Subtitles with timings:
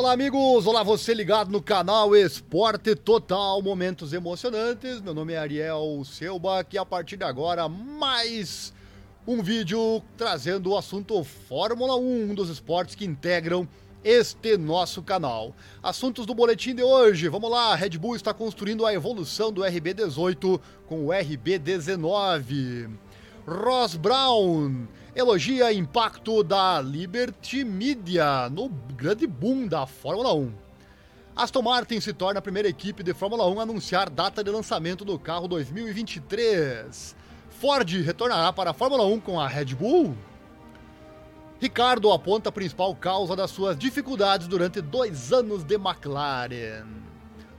[0.00, 0.66] Olá, amigos!
[0.66, 4.98] Olá, você ligado no canal Esporte Total, momentos emocionantes.
[4.98, 8.72] Meu nome é Ariel Selba e a partir de agora, mais
[9.26, 13.68] um vídeo trazendo o assunto Fórmula 1, um dos esportes que integram
[14.02, 15.54] este nosso canal.
[15.82, 17.28] Assuntos do boletim de hoje.
[17.28, 22.88] Vamos lá, Red Bull está construindo a evolução do RB18 com o RB19.
[23.46, 30.52] Ross Brown elogia impacto da Liberty Media no grande boom da Fórmula 1.
[31.34, 35.04] Aston Martin se torna a primeira equipe de Fórmula 1 a anunciar data de lançamento
[35.04, 37.16] do carro 2023.
[37.50, 40.16] Ford retornará para a Fórmula 1 com a Red Bull.
[41.60, 47.09] Ricardo aponta a principal causa das suas dificuldades durante dois anos de McLaren.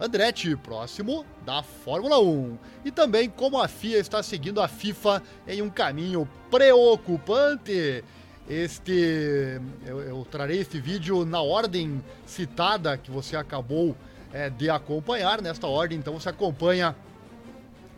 [0.01, 2.57] Andretti, próximo da Fórmula 1.
[2.83, 8.03] E também como a FIA está seguindo a FIFA em um caminho preocupante.
[8.49, 13.95] Este, eu, eu trarei este vídeo na ordem citada que você acabou
[14.33, 16.95] é, de acompanhar, nesta ordem, então você acompanha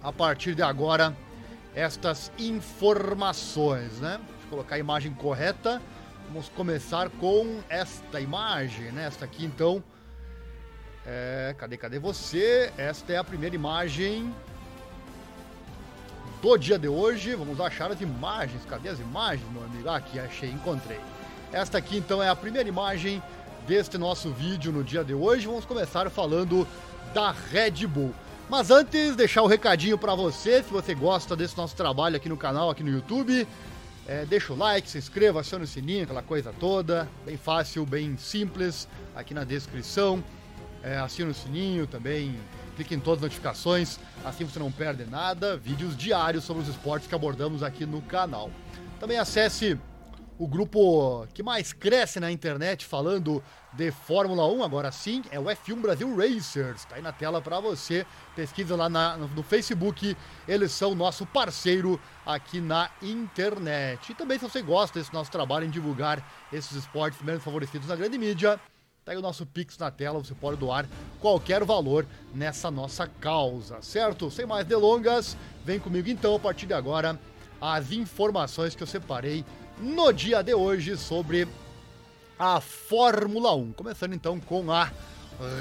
[0.02, 1.16] a partir de agora
[1.74, 4.18] estas informações, né?
[4.18, 5.82] Deixa eu colocar a imagem correta.
[6.28, 9.06] Vamos começar com esta imagem, né?
[9.06, 9.82] Esta aqui então
[11.06, 12.72] é, cadê, cadê você?
[12.78, 14.34] Esta é a primeira imagem
[16.42, 17.36] do dia de hoje.
[17.36, 18.64] Vamos achar as imagens.
[18.66, 19.90] Cadê as imagens, meu amigo?
[19.90, 21.00] Ah, aqui, achei, encontrei.
[21.52, 23.22] Esta aqui, então, é a primeira imagem
[23.68, 25.46] deste nosso vídeo no dia de hoje.
[25.46, 26.66] Vamos começar falando
[27.14, 28.14] da Red Bull.
[28.50, 32.30] Mas antes, deixar o um recadinho para você, se você gosta desse nosso trabalho aqui
[32.30, 33.48] no canal, aqui no YouTube,
[34.08, 38.18] é, deixa o like, se inscreva, acione o sininho, aquela coisa toda, bem fácil, bem
[38.18, 40.24] simples, aqui na descrição
[40.84, 42.38] é, assina o sininho também,
[42.76, 47.08] clique em todas as notificações, assim você não perde nada, vídeos diários sobre os esportes
[47.08, 48.52] que abordamos aqui no canal.
[49.00, 49.80] Também acesse
[50.38, 55.46] o grupo que mais cresce na internet falando de Fórmula 1, agora sim, é o
[55.46, 56.86] F1 Brasil Racers.
[56.86, 58.06] Tá aí na tela para você.
[58.36, 60.16] Pesquisa lá na, no Facebook,
[60.48, 64.12] eles são nosso parceiro aqui na internet.
[64.12, 67.96] E também se você gosta desse nosso trabalho em divulgar esses esportes menos favorecidos na
[67.96, 68.60] grande mídia,
[69.06, 70.86] Tá aí o nosso Pix na tela, você pode doar
[71.20, 74.32] qualquer valor nessa nossa causa, certo?
[74.32, 77.20] Sem mais delongas, vem comigo então a partir de agora
[77.60, 79.44] as informações que eu separei
[79.78, 81.50] no dia de hoje sobre
[82.40, 83.74] a Fórmula 1.
[83.74, 84.90] Começando então com a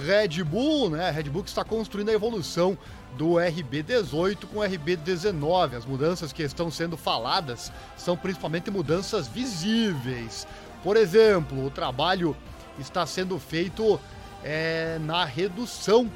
[0.06, 1.08] Red Bull, né?
[1.08, 2.78] A Red Bull que está construindo a evolução
[3.18, 5.78] do RB18 com o RB19.
[5.78, 10.46] As mudanças que estão sendo faladas são principalmente mudanças visíveis.
[10.84, 12.36] Por exemplo, o trabalho
[12.82, 13.98] está sendo feito
[14.44, 16.10] é, na redução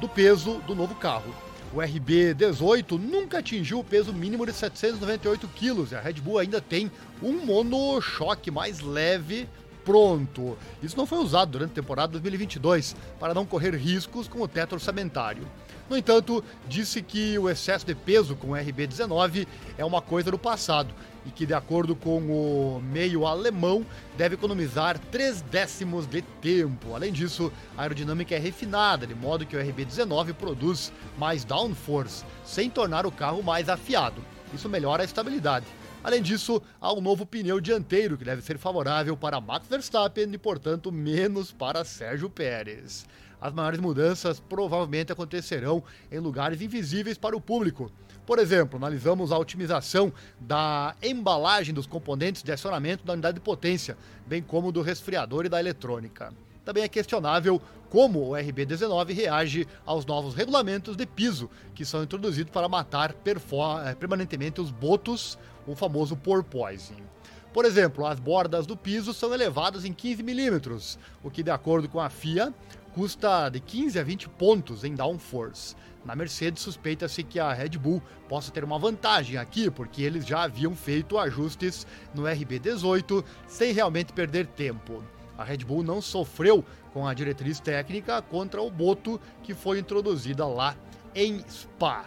[0.00, 1.34] do peso do novo carro.
[1.72, 6.60] O RB18 nunca atingiu o peso mínimo de 798 quilos e a Red Bull ainda
[6.60, 6.90] tem
[7.22, 9.46] um monochoque mais leve
[9.84, 10.56] pronto.
[10.82, 14.74] Isso não foi usado durante a temporada 2022 para não correr riscos com o teto
[14.74, 15.46] orçamentário.
[15.90, 19.46] No entanto, disse que o excesso de peso com o RB19
[19.76, 20.94] é uma coisa do passado
[21.28, 23.84] e que, de acordo com o meio alemão,
[24.16, 26.94] deve economizar 3 décimos de tempo.
[26.94, 32.70] Além disso, a aerodinâmica é refinada, de modo que o RB19 produz mais downforce, sem
[32.70, 34.24] tornar o carro mais afiado.
[34.54, 35.66] Isso melhora a estabilidade.
[36.02, 40.38] Além disso, há um novo pneu dianteiro que deve ser favorável para Max Verstappen e,
[40.38, 43.04] portanto, menos para Sérgio Pérez.
[43.40, 47.90] As maiores mudanças provavelmente acontecerão em lugares invisíveis para o público.
[48.28, 53.96] Por exemplo, analisamos a otimização da embalagem dos componentes de acionamento da unidade de potência,
[54.26, 56.30] bem como do resfriador e da eletrônica.
[56.62, 57.58] Também é questionável
[57.88, 63.94] como o RB19 reage aos novos regulamentos de piso, que são introduzidos para matar eh,
[63.94, 67.02] permanentemente os botos, o famoso porpoising.
[67.50, 71.88] Por exemplo, as bordas do piso são elevadas em 15 milímetros, o que, de acordo
[71.88, 72.52] com a FIA,
[72.94, 75.74] custa de 15 a 20 pontos em downforce.
[76.08, 80.44] Na Mercedes, suspeita-se que a Red Bull possa ter uma vantagem aqui, porque eles já
[80.44, 85.04] haviam feito ajustes no RB18 sem realmente perder tempo.
[85.36, 86.64] A Red Bull não sofreu
[86.94, 90.74] com a diretriz técnica contra o Boto que foi introduzida lá
[91.14, 92.06] em Spa.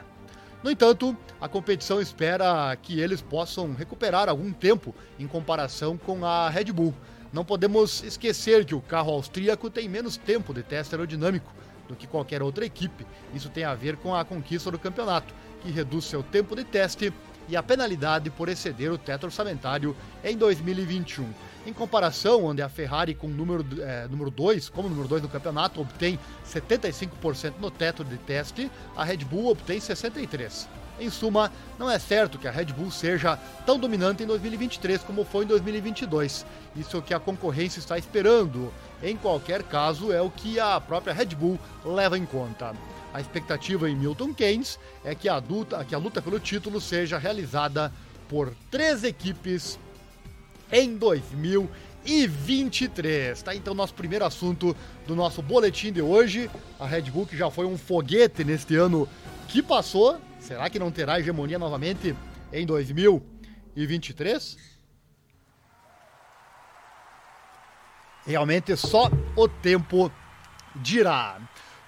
[0.64, 6.50] No entanto, a competição espera que eles possam recuperar algum tempo em comparação com a
[6.50, 6.96] Red Bull.
[7.32, 11.54] Não podemos esquecer que o carro austríaco tem menos tempo de teste aerodinâmico
[11.92, 13.06] do que qualquer outra equipe.
[13.34, 17.14] Isso tem a ver com a conquista do campeonato, que reduz seu tempo de teste
[17.48, 21.28] e a penalidade por exceder o teto orçamentário em 2021.
[21.66, 25.30] Em comparação, onde a Ferrari com número 2, é, número dois, como número 2 do
[25.30, 26.18] campeonato, obtém
[26.48, 30.68] 75% no teto de teste, a Red Bull obtém 63%.
[31.00, 35.26] Em suma, não é certo que a Red Bull seja tão dominante em 2023 como
[35.26, 36.46] foi em 2022.
[36.76, 38.72] Isso é o que a concorrência está esperando
[39.04, 42.76] em qualquer caso, é o que a própria Red Bull leva em conta.
[43.14, 47.18] A expectativa em Milton Keynes é que a, adulta, que a luta pelo título seja
[47.18, 47.92] realizada
[48.30, 49.78] por três equipes
[50.72, 53.42] em 2023.
[53.42, 54.74] Tá então nosso primeiro assunto
[55.06, 56.50] do nosso boletim de hoje.
[56.80, 59.10] A Red Bull que já foi um foguete neste ano
[59.50, 60.18] que passou.
[60.40, 62.16] Será que não terá hegemonia novamente
[62.54, 64.71] em 2023?
[68.26, 70.12] Realmente só o tempo
[70.76, 71.40] dirá.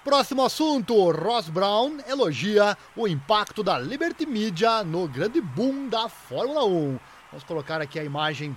[0.02, 6.64] Próximo assunto: Ross Brown elogia o impacto da Liberty Media no grande boom da Fórmula
[6.64, 6.98] 1.
[7.30, 8.56] Vamos colocar aqui a imagem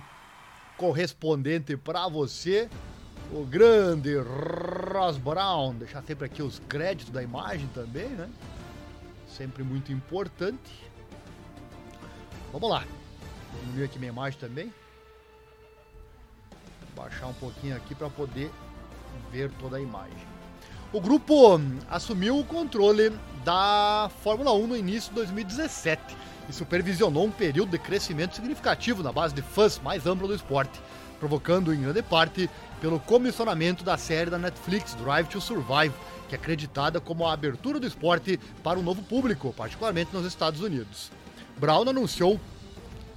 [0.76, 2.68] correspondente para você.
[3.32, 5.74] O grande Ross Brown.
[5.74, 8.28] Deixar sempre aqui os créditos da imagem também, né?
[9.28, 10.90] Sempre muito importante.
[12.52, 12.84] Vamos lá.
[13.60, 14.72] Diminuir aqui minha imagem também
[16.98, 18.50] baixar um pouquinho aqui para poder
[19.30, 20.26] ver toda a imagem.
[20.92, 23.12] O grupo assumiu o controle
[23.44, 26.16] da Fórmula 1 no início de 2017
[26.48, 30.80] e supervisionou um período de crescimento significativo na base de fãs mais ampla do esporte,
[31.20, 32.50] provocando em grande parte
[32.80, 35.94] pelo comissionamento da série da Netflix Drive to Survive,
[36.28, 40.62] que é acreditada como a abertura do esporte para um novo público, particularmente nos Estados
[40.62, 41.10] Unidos.
[41.58, 42.40] Brown anunciou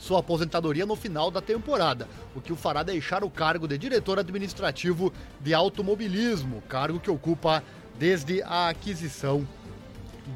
[0.01, 4.17] sua aposentadoria no final da temporada, o que o fará deixar o cargo de diretor
[4.17, 7.63] administrativo de automobilismo, cargo que ocupa
[7.99, 9.47] desde a aquisição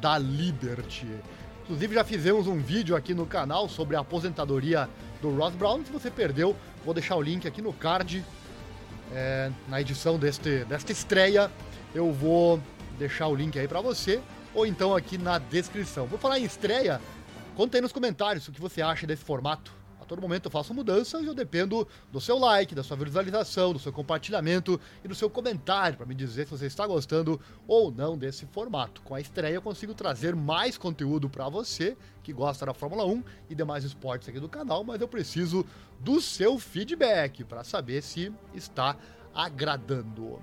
[0.00, 1.08] da Liberty.
[1.64, 4.88] Inclusive já fizemos um vídeo aqui no canal sobre a aposentadoria
[5.20, 5.84] do Ross Brown.
[5.84, 6.54] Se você perdeu,
[6.84, 8.24] vou deixar o link aqui no card.
[9.12, 11.50] É, na edição deste, desta estreia,
[11.92, 12.60] eu vou
[13.00, 14.20] deixar o link aí para você,
[14.54, 16.06] ou então aqui na descrição.
[16.06, 17.00] Vou falar em estreia,
[17.56, 19.72] Conta aí nos comentários o que você acha desse formato.
[19.98, 23.72] A todo momento eu faço mudanças e eu dependo do seu like, da sua visualização,
[23.72, 27.90] do seu compartilhamento e do seu comentário para me dizer se você está gostando ou
[27.90, 29.00] não desse formato.
[29.00, 33.24] Com a estreia eu consigo trazer mais conteúdo para você que gosta da Fórmula 1
[33.48, 35.64] e demais esportes aqui do canal, mas eu preciso
[35.98, 38.98] do seu feedback para saber se está
[39.34, 40.38] agradando.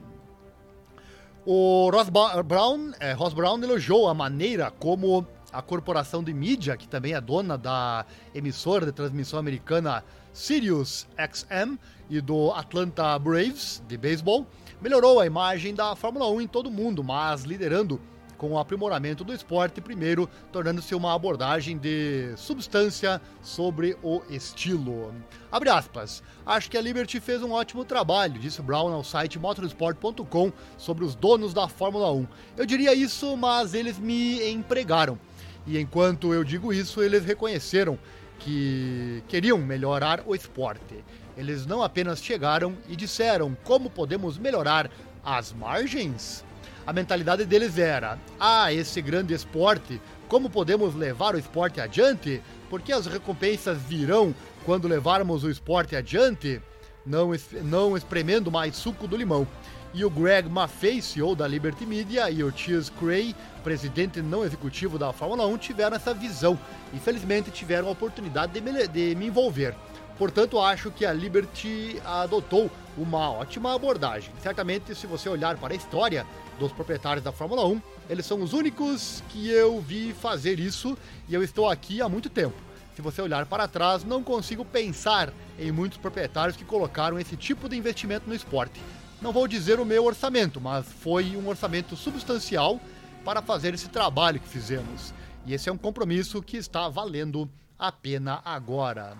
[1.45, 6.87] O Ross Brown, é, Ross Brown elogiou a maneira como a corporação de mídia, que
[6.87, 11.77] também é dona da emissora de transmissão americana Sirius XM
[12.09, 14.47] e do Atlanta Braves de beisebol,
[14.81, 18.01] melhorou a imagem da Fórmula 1 em todo o mundo, mas liderando
[18.43, 25.13] com o aprimoramento do esporte, primeiro tornando-se uma abordagem de substância sobre o estilo.
[25.49, 26.21] Abre aspas.
[26.45, 31.15] Acho que a Liberty fez um ótimo trabalho, disse Brown ao site motorsport.com sobre os
[31.15, 32.27] donos da Fórmula 1.
[32.57, 35.17] Eu diria isso, mas eles me empregaram.
[35.65, 37.97] E enquanto eu digo isso, eles reconheceram
[38.39, 41.03] que queriam melhorar o esporte.
[41.37, 44.91] Eles não apenas chegaram e disseram como podemos melhorar
[45.23, 46.43] as margens.
[46.85, 52.41] A mentalidade deles era: ah, esse grande esporte, como podemos levar o esporte adiante?
[52.69, 56.61] Porque as recompensas virão quando levarmos o esporte adiante,
[57.05, 57.31] não,
[57.63, 59.47] não espremendo mais suco do limão
[59.93, 64.97] e o Greg Maffei, CEO da Liberty Media, e o Cheers Cray, presidente não executivo
[64.97, 66.57] da Fórmula 1, tiveram essa visão
[66.91, 69.75] e felizmente tiveram a oportunidade de me, de me envolver.
[70.17, 74.31] Portanto, acho que a Liberty adotou uma ótima abordagem.
[74.41, 76.25] Certamente, se você olhar para a história
[76.59, 80.97] dos proprietários da Fórmula 1, eles são os únicos que eu vi fazer isso
[81.27, 82.55] e eu estou aqui há muito tempo.
[82.95, 87.67] Se você olhar para trás, não consigo pensar em muitos proprietários que colocaram esse tipo
[87.67, 88.79] de investimento no esporte
[89.23, 92.77] não vou dizer o meu orçamento, mas foi um orçamento substancial
[93.23, 95.13] para fazer esse trabalho que fizemos.
[95.45, 97.49] E esse é um compromisso que está valendo
[97.79, 99.17] a pena agora.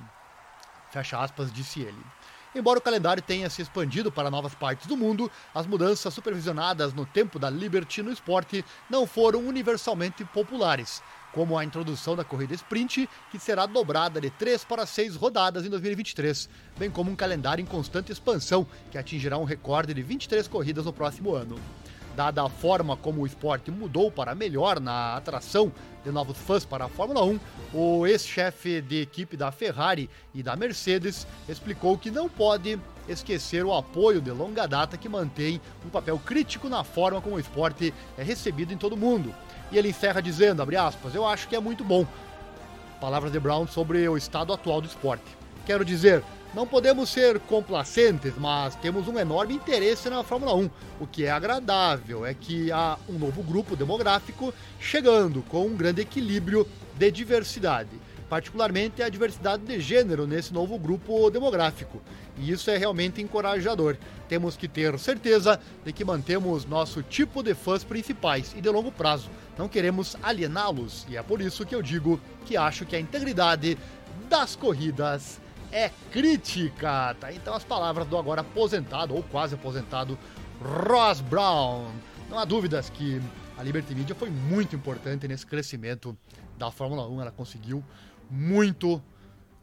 [0.92, 2.04] Fecha aspas, disse ele.
[2.54, 7.06] Embora o calendário tenha se expandido para novas partes do mundo, as mudanças supervisionadas no
[7.06, 11.02] tempo da Liberty no esporte não foram universalmente populares
[11.34, 15.70] como a introdução da corrida sprint, que será dobrada de 3 para 6 rodadas em
[15.70, 16.48] 2023,
[16.78, 20.94] bem como um calendário em constante expansão, que atingirá um recorde de 23 corridas no
[20.94, 21.60] próximo ano.
[22.16, 25.72] Dada a forma como o esporte mudou para melhor na atração
[26.06, 27.40] de novos fãs para a Fórmula 1,
[27.74, 33.74] o ex-chefe de equipe da Ferrari e da Mercedes explicou que não pode esquecer o
[33.74, 38.22] apoio de longa data que mantém um papel crítico na forma como o esporte é
[38.22, 39.34] recebido em todo o mundo
[39.74, 42.06] e ele encerra dizendo, abre aspas, eu acho que é muito bom.
[43.02, 45.26] Palavras de Brown sobre o estado atual do esporte.
[45.66, 50.70] Quero dizer, não podemos ser complacentes, mas temos um enorme interesse na Fórmula 1.
[51.00, 56.02] O que é agradável é que há um novo grupo demográfico chegando com um grande
[56.02, 57.90] equilíbrio de diversidade.
[58.34, 62.02] Particularmente a diversidade de gênero nesse novo grupo demográfico.
[62.36, 63.96] E isso é realmente encorajador.
[64.28, 68.92] Temos que ter certeza de que mantemos nosso tipo de fãs principais e de longo
[68.92, 69.30] prazo.
[69.56, 73.78] Não queremos aliená-los, e é por isso que eu digo que acho que a integridade
[74.28, 75.40] das corridas
[75.72, 77.16] é crítica.
[77.20, 77.32] Tá?
[77.32, 80.18] Então as palavras do agora aposentado, ou quase aposentado,
[80.60, 81.86] Ross Brown.
[82.32, 83.22] Não há dúvidas que
[83.56, 86.18] a Liberty Media foi muito importante nesse crescimento
[86.58, 87.22] da Fórmula 1.
[87.22, 87.84] Ela conseguiu
[88.30, 89.02] muito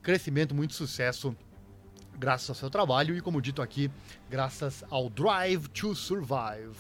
[0.02, 1.36] crescimento, muito sucesso
[2.18, 3.90] graças ao seu trabalho e, como dito aqui,
[4.28, 6.76] graças ao Drive to Survive.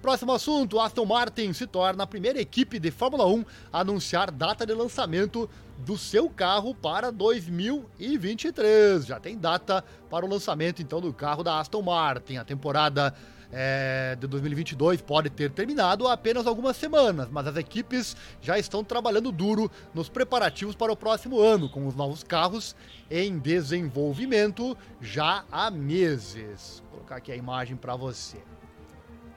[0.00, 4.66] Próximo assunto: Aston Martin se torna a primeira equipe de Fórmula 1 a anunciar data
[4.66, 5.48] de lançamento
[5.78, 9.06] do seu carro para 2023.
[9.06, 12.36] Já tem data para o lançamento então do carro da Aston Martin.
[12.36, 13.14] A temporada
[13.56, 18.82] é, de 2022 pode ter terminado há apenas algumas semanas, mas as equipes já estão
[18.82, 22.74] trabalhando duro nos preparativos para o próximo ano, com os novos carros
[23.08, 26.82] em desenvolvimento já há meses.
[26.90, 28.38] Vou colocar aqui a imagem para você.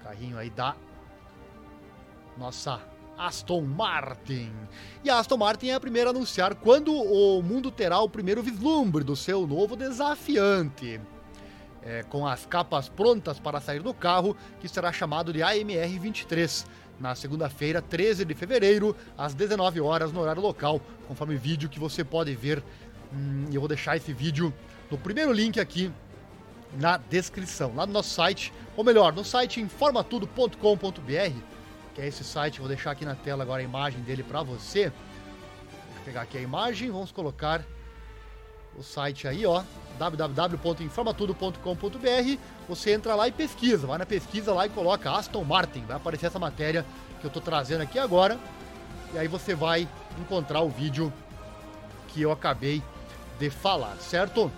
[0.04, 0.76] Carrinho aí da
[2.36, 2.82] nossa
[3.20, 4.52] Aston Martin.
[5.04, 8.42] E a Aston Martin é a primeira a anunciar quando o mundo terá o primeiro
[8.42, 11.00] vislumbre do seu novo desafiante
[11.88, 16.66] é, com as capas prontas para sair do carro, que será chamado de AMR 23,
[17.00, 22.04] na segunda-feira, 13 de fevereiro, às 19 horas no horário local, conforme vídeo que você
[22.04, 22.62] pode ver.
[23.14, 24.54] Hum, eu vou deixar esse vídeo
[24.92, 25.90] no primeiro link aqui
[26.78, 31.40] na descrição, lá no nosso site, ou melhor, no site informatudo.com.br,
[31.96, 34.92] que é esse site, vou deixar aqui na tela agora a imagem dele para você.
[35.96, 37.64] Vou pegar aqui a imagem, vamos colocar
[38.78, 39.62] o site aí, ó,
[39.98, 42.40] www.informatudo.com.br.
[42.70, 46.28] Você entra lá e pesquisa, vai na pesquisa lá e coloca Aston Martin, vai aparecer
[46.28, 46.86] essa matéria
[47.20, 48.38] que eu estou trazendo aqui agora.
[49.14, 49.88] E aí você vai
[50.20, 51.12] encontrar o vídeo
[52.10, 52.84] que eu acabei
[53.40, 54.52] de falar, certo?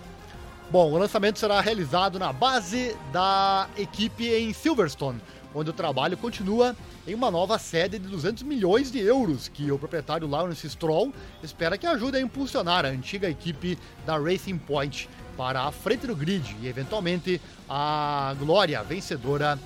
[0.70, 5.20] Bom, o lançamento será realizado na base da equipe em Silverstone,
[5.54, 6.76] onde o trabalho continua
[7.06, 11.76] em uma nova sede de 200 milhões de euros, que o proprietário Lawrence Stroll espera
[11.76, 16.56] que ajude a impulsionar a antiga equipe da Racing Point para a frente do grid
[16.60, 19.58] e, eventualmente, a glória vencedora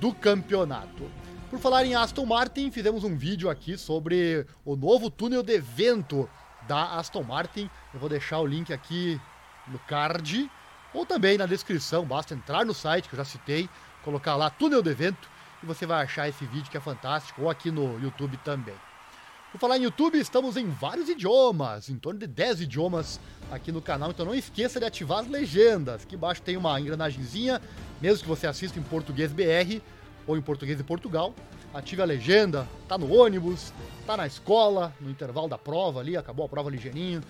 [0.00, 1.10] do campeonato.
[1.50, 6.28] Por falar em Aston Martin, fizemos um vídeo aqui sobre o novo túnel de vento
[6.66, 7.70] da Aston Martin.
[7.92, 9.20] Eu vou deixar o link aqui
[9.68, 10.50] no card
[10.92, 12.04] ou também na descrição.
[12.04, 13.68] Basta entrar no site que eu já citei,
[14.04, 15.28] colocar lá túnel de vento
[15.62, 18.74] e você vai achar esse vídeo que é fantástico, ou aqui no YouTube também.
[19.50, 23.20] Por falar em YouTube, estamos em vários idiomas, em torno de 10 idiomas
[23.50, 26.02] aqui no canal, então não esqueça de ativar as legendas.
[26.02, 27.62] Aqui embaixo tem uma engrenagemzinha,
[28.02, 29.80] mesmo que você assista em português BR
[30.26, 31.32] ou em português de Portugal,
[31.72, 33.72] ative a legenda, tá no ônibus,
[34.06, 37.22] tá na escola, no intervalo da prova ali, acabou a prova ligeirinho,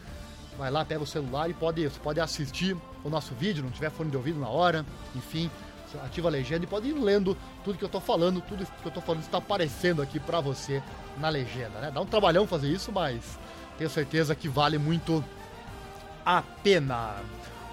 [0.56, 4.10] vai lá, pega o celular e pode, pode assistir o nosso vídeo, não tiver fone
[4.10, 5.50] de ouvido na hora, enfim,
[6.04, 8.92] ativa a legenda e pode ir lendo tudo que eu tô falando, tudo que eu
[8.92, 10.82] tô falando está aparecendo aqui para você
[11.18, 11.90] na legenda, né?
[11.92, 13.38] Dá um trabalhão fazer isso, mas
[13.78, 15.24] tenho certeza que vale muito
[16.24, 17.16] a pena.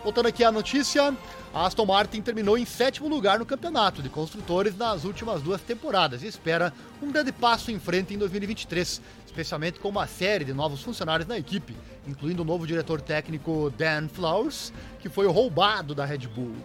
[0.03, 1.15] Voltando aqui à notícia,
[1.53, 6.23] a Aston Martin terminou em sétimo lugar no campeonato de construtores nas últimas duas temporadas
[6.23, 10.81] e espera um grande passo em frente em 2023, especialmente com uma série de novos
[10.81, 11.75] funcionários na equipe,
[12.07, 16.55] incluindo o novo diretor técnico Dan Flowers, que foi roubado da Red Bull.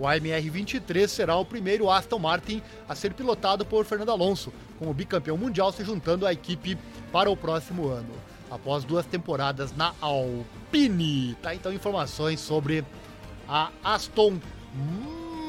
[0.00, 4.94] O AMR-23 será o primeiro Aston Martin a ser pilotado por Fernando Alonso, com o
[4.94, 6.78] bicampeão mundial se juntando à equipe
[7.12, 8.14] para o próximo ano,
[8.50, 11.34] após duas temporadas na Alpine.
[11.42, 12.82] Tá então informações sobre
[13.46, 14.40] a Aston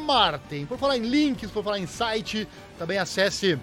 [0.05, 0.65] Martin.
[0.65, 2.45] Por falar em links, por falar em site,
[2.77, 3.57] também acesse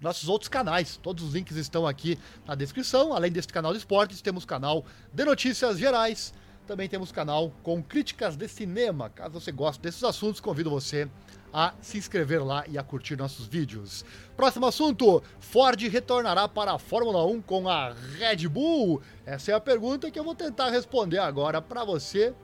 [0.00, 1.00] nossos outros canais.
[1.02, 3.12] Todos os links estão aqui na descrição.
[3.12, 6.32] Além deste canal de esportes, temos canal de notícias gerais
[6.66, 9.08] também temos canal com críticas de cinema.
[9.08, 11.08] Caso você goste desses assuntos, convido você
[11.52, 14.04] a se inscrever lá e a curtir nossos vídeos.
[14.36, 19.00] Próximo assunto: Ford retornará para a Fórmula 1 com a Red Bull?
[19.24, 22.34] Essa é a pergunta que eu vou tentar responder agora para você.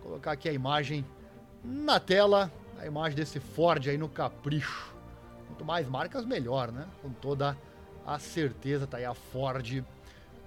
[0.00, 1.04] Vou colocar aqui a imagem
[1.64, 4.94] na tela, a imagem desse Ford aí no capricho.
[5.46, 6.86] Quanto mais marcas, melhor, né?
[7.00, 7.56] Com toda
[8.04, 9.84] a certeza, tá aí a Ford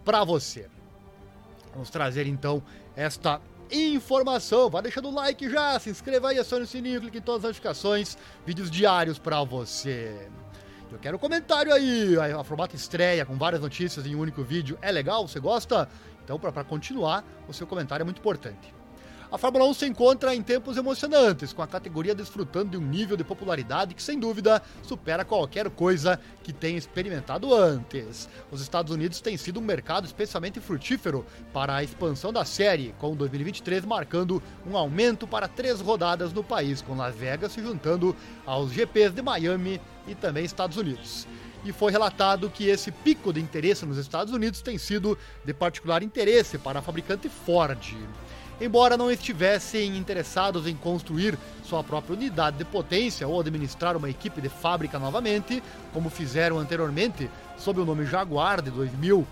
[0.03, 0.67] para você.
[1.73, 2.63] Vamos trazer então
[2.95, 4.69] esta informação.
[4.69, 7.49] Vai deixando o like já, se inscreva aí, acione o sininho, clique em todas as
[7.49, 10.29] notificações, vídeos diários para você.
[10.91, 14.77] Eu quero um comentário aí, a formato estreia com várias notícias em um único vídeo.
[14.81, 15.25] É legal?
[15.25, 15.87] Você gosta?
[16.23, 18.73] Então, para continuar, o seu comentário é muito importante.
[19.31, 23.15] A Fórmula 1 se encontra em tempos emocionantes, com a categoria desfrutando de um nível
[23.15, 28.27] de popularidade que, sem dúvida, supera qualquer coisa que tenha experimentado antes.
[28.51, 33.15] Os Estados Unidos têm sido um mercado especialmente frutífero para a expansão da série, com
[33.15, 38.13] 2023 marcando um aumento para três rodadas no país, com Las Vegas se juntando
[38.45, 41.25] aos GPs de Miami e também Estados Unidos
[41.63, 46.01] e foi relatado que esse pico de interesse nos Estados Unidos tem sido de particular
[46.01, 47.95] interesse para a fabricante Ford.
[48.61, 54.39] Embora não estivessem interessados em construir sua própria unidade de potência ou administrar uma equipe
[54.39, 57.27] de fábrica novamente, como fizeram anteriormente
[57.57, 59.25] sob o nome Jaguar de 2000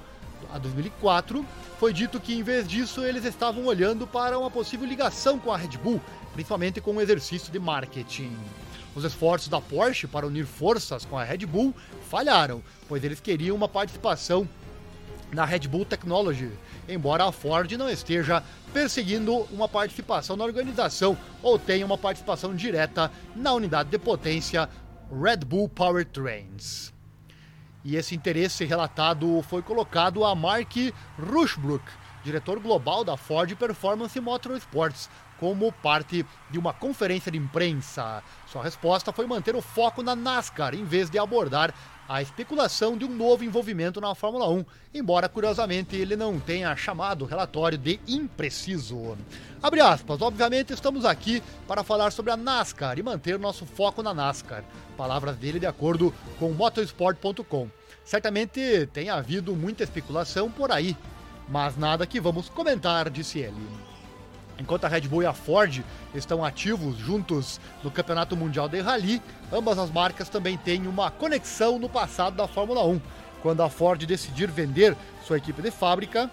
[0.51, 1.45] a 2004,
[1.79, 5.57] foi dito que em vez disso eles estavam olhando para uma possível ligação com a
[5.57, 6.01] Red Bull,
[6.33, 8.35] principalmente com um exercício de marketing.
[8.95, 11.71] Os esforços da Porsche para unir forças com a Red Bull
[12.09, 14.49] falharam, pois eles queriam uma participação
[15.31, 16.49] na Red Bull Technology,
[16.89, 18.43] embora a Ford não esteja
[18.73, 24.69] perseguindo uma participação na organização ou tenha uma participação direta na unidade de potência
[25.11, 26.93] Red Bull Powertrains.
[27.83, 30.73] E esse interesse relatado foi colocado a Mark
[31.17, 31.83] Rushbrook,
[32.23, 38.21] diretor global da Ford Performance Motorsports, como parte de uma conferência de imprensa.
[38.45, 41.73] Sua resposta foi manter o foco na NASCAR em vez de abordar
[42.09, 47.21] a especulação de um novo envolvimento na Fórmula 1, embora curiosamente ele não tenha chamado
[47.21, 49.15] o relatório de impreciso.
[49.61, 54.11] Abre aspas, obviamente estamos aqui para falar sobre a NASCAR e manter nosso foco na
[54.11, 54.63] NASCAR.
[54.97, 57.69] Palavras dele de acordo com motorsport.com.
[58.03, 60.97] Certamente tem havido muita especulação por aí,
[61.47, 63.88] mas nada que vamos comentar, disse ele.
[64.59, 69.21] Enquanto a Red Bull e a Ford estão ativos juntos no Campeonato Mundial de Rally,
[69.51, 72.99] ambas as marcas também têm uma conexão no passado da Fórmula 1.
[73.41, 74.95] Quando a Ford decidir vender
[75.25, 76.29] sua equipe de fábrica,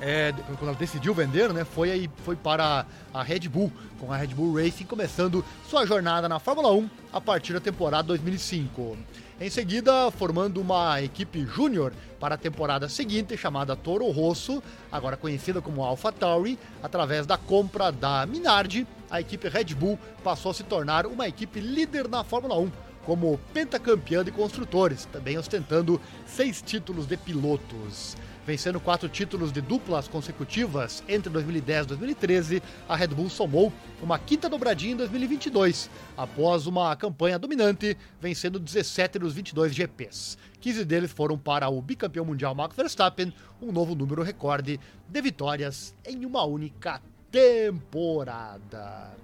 [0.00, 4.16] é, quando ela decidiu vender, né, foi, aí, foi para a Red Bull, com a
[4.16, 8.96] Red Bull Racing começando sua jornada na Fórmula 1 a partir da temporada 2005.
[9.40, 15.62] Em seguida, formando uma equipe júnior para a temporada seguinte, chamada Toro Rosso, agora conhecida
[15.62, 21.06] como AlphaTauri, através da compra da Minardi, a equipe Red Bull passou a se tornar
[21.06, 22.72] uma equipe líder na Fórmula 1,
[23.06, 28.16] como pentacampeã de construtores, também ostentando seis títulos de pilotos.
[28.48, 33.70] Vencendo quatro títulos de duplas consecutivas entre 2010 e 2013, a Red Bull somou
[34.02, 40.38] uma quinta dobradinha em 2022, após uma campanha dominante, vencendo 17 dos 22 GPs.
[40.62, 45.94] 15 deles foram para o bicampeão mundial Max Verstappen, um novo número recorde de vitórias
[46.06, 49.14] em uma única temporada.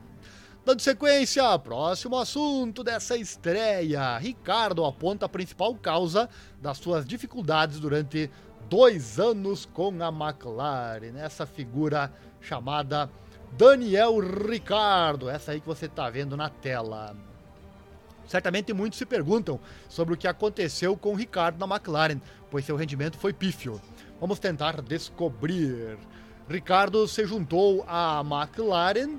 [0.66, 4.16] Dando sequência, próximo assunto dessa estreia.
[4.16, 6.26] Ricardo aponta a principal causa
[6.60, 8.30] das suas dificuldades durante
[8.68, 13.10] dois anos com a McLaren, essa figura chamada
[13.52, 17.16] Daniel Ricardo, essa aí que você está vendo na tela.
[18.26, 22.76] Certamente muitos se perguntam sobre o que aconteceu com o Ricardo na McLaren, pois seu
[22.76, 23.80] rendimento foi pífio.
[24.20, 25.98] Vamos tentar descobrir.
[26.48, 29.18] Ricardo se juntou à McLaren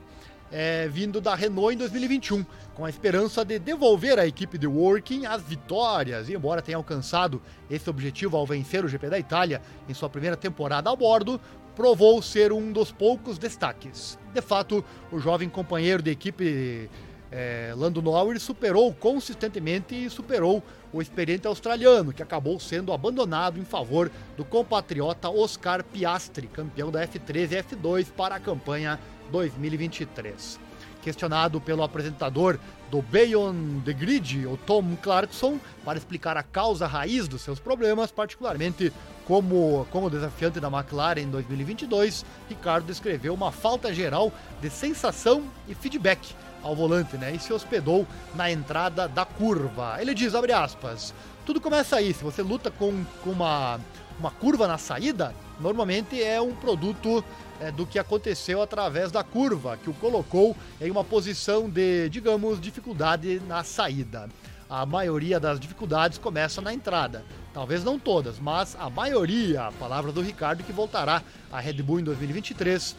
[0.51, 5.25] é, vindo da Renault em 2021, com a esperança de devolver à equipe de Working
[5.25, 6.29] as vitórias.
[6.29, 10.37] E embora tenha alcançado esse objetivo ao vencer o GP da Itália em sua primeira
[10.37, 11.39] temporada a bordo,
[11.75, 14.17] provou ser um dos poucos destaques.
[14.33, 16.89] De fato, o jovem companheiro de equipe
[17.31, 23.65] é, Lando Norris superou consistentemente e superou o experiente australiano, que acabou sendo abandonado em
[23.65, 28.97] favor do compatriota Oscar Piastri, campeão da F3 e F2 para a campanha
[29.31, 30.59] 2023.
[31.01, 32.57] Questionado pelo apresentador
[32.89, 38.11] do Beyond the Grid, o Tom Clarkson, para explicar a causa raiz dos seus problemas,
[38.11, 38.91] particularmente
[39.25, 45.75] como, como desafiante da McLaren em 2022, Ricardo descreveu uma falta geral de sensação e
[45.75, 47.31] feedback ao volante, né?
[47.35, 49.97] E se hospedou na entrada da curva.
[49.99, 51.13] Ele diz, abre aspas,
[51.45, 53.79] tudo começa aí, se você luta com, com uma,
[54.19, 57.23] uma curva na saída, normalmente é um produto
[57.61, 62.59] é, do que aconteceu através da curva, que o colocou em uma posição de, digamos,
[62.59, 64.27] dificuldade na saída.
[64.67, 67.23] A maioria das dificuldades começa na entrada.
[67.53, 71.99] Talvez não todas, mas a maioria, a palavra do Ricardo, que voltará à Red Bull
[71.99, 72.95] em 2023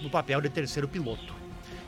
[0.00, 1.45] no papel de terceiro piloto.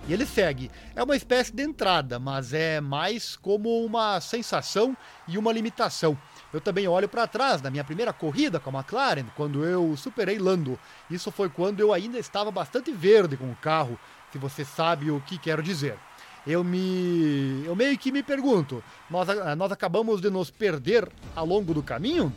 [0.08, 0.70] E ele segue.
[0.96, 4.96] É uma espécie de entrada, mas é mais como uma sensação
[5.28, 6.16] e uma limitação.
[6.50, 10.38] Eu também olho para trás da minha primeira corrida com a McLaren, quando eu superei
[10.38, 10.78] Lando.
[11.10, 14.00] Isso foi quando eu ainda estava bastante verde com o carro,
[14.32, 15.98] se você sabe o que quero dizer.
[16.46, 17.62] Eu me.
[17.66, 22.32] Eu meio que me pergunto, nós, nós acabamos de nos perder ao longo do caminho?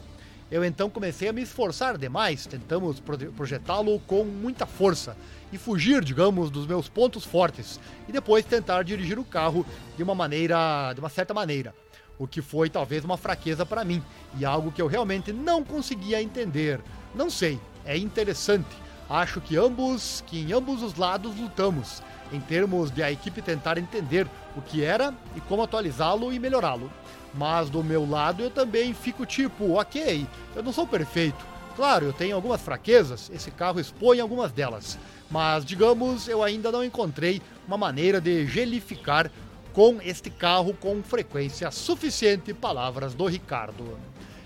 [0.52, 5.16] Eu então comecei a me esforçar demais, tentamos projetá-lo com muita força
[5.52, 9.66] e fugir, digamos, dos meus pontos fortes e depois tentar dirigir o carro
[9.98, 11.76] de uma maneira, de uma certa maneira,
[12.18, 14.02] o que foi talvez uma fraqueza para mim
[14.38, 16.80] e algo que eu realmente não conseguia entender.
[17.14, 18.70] Não sei, é interessante.
[19.10, 23.78] Acho que ambos, que em ambos os lados lutamos, em termos de a equipe tentar
[23.78, 26.90] entender o que era e como atualizá-lo e melhorá-lo.
[27.34, 31.51] Mas do meu lado eu também fico tipo, ok, eu não sou perfeito.
[31.76, 36.84] Claro, eu tenho algumas fraquezas, esse carro expõe algumas delas, mas digamos, eu ainda não
[36.84, 39.32] encontrei uma maneira de gelificar
[39.74, 42.54] com este carro com frequência suficiente.
[42.54, 43.98] Palavras do Ricardo.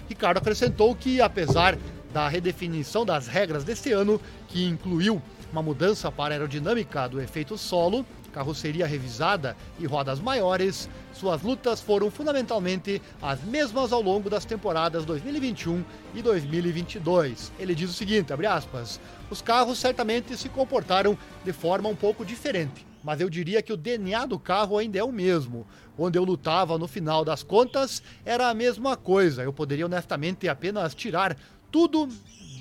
[0.07, 1.77] Ricardo acrescentou que, apesar
[2.13, 7.57] da redefinição das regras deste ano, que incluiu uma mudança para a aerodinâmica do efeito
[7.57, 14.43] solo, carroceria revisada e rodas maiores, suas lutas foram fundamentalmente as mesmas ao longo das
[14.43, 15.81] temporadas 2021
[16.13, 17.53] e 2022.
[17.57, 18.99] Ele diz o seguinte, aspas,
[19.31, 23.77] os carros certamente se comportaram de forma um pouco diferente, mas eu diria que o
[23.77, 25.65] DNA do carro ainda é o mesmo.
[25.97, 29.43] Onde eu lutava no final das contas era a mesma coisa.
[29.43, 31.37] Eu poderia honestamente apenas tirar
[31.71, 32.09] tudo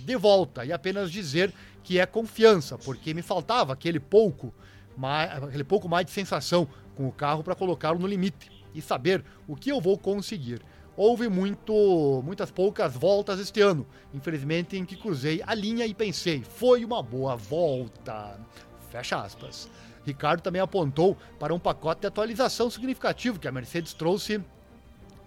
[0.05, 4.55] de volta e apenas dizer que é confiança, porque me faltava aquele pouco
[4.97, 9.25] mais, aquele pouco mais de sensação com o carro para colocá-lo no limite e saber
[9.47, 10.61] o que eu vou conseguir.
[10.97, 16.43] Houve muito, muitas poucas voltas este ano, infelizmente, em que cruzei a linha e pensei,
[16.43, 18.39] foi uma boa volta.
[18.91, 19.69] Fecha aspas.
[20.05, 24.41] Ricardo também apontou para um pacote de atualização significativo que a Mercedes trouxe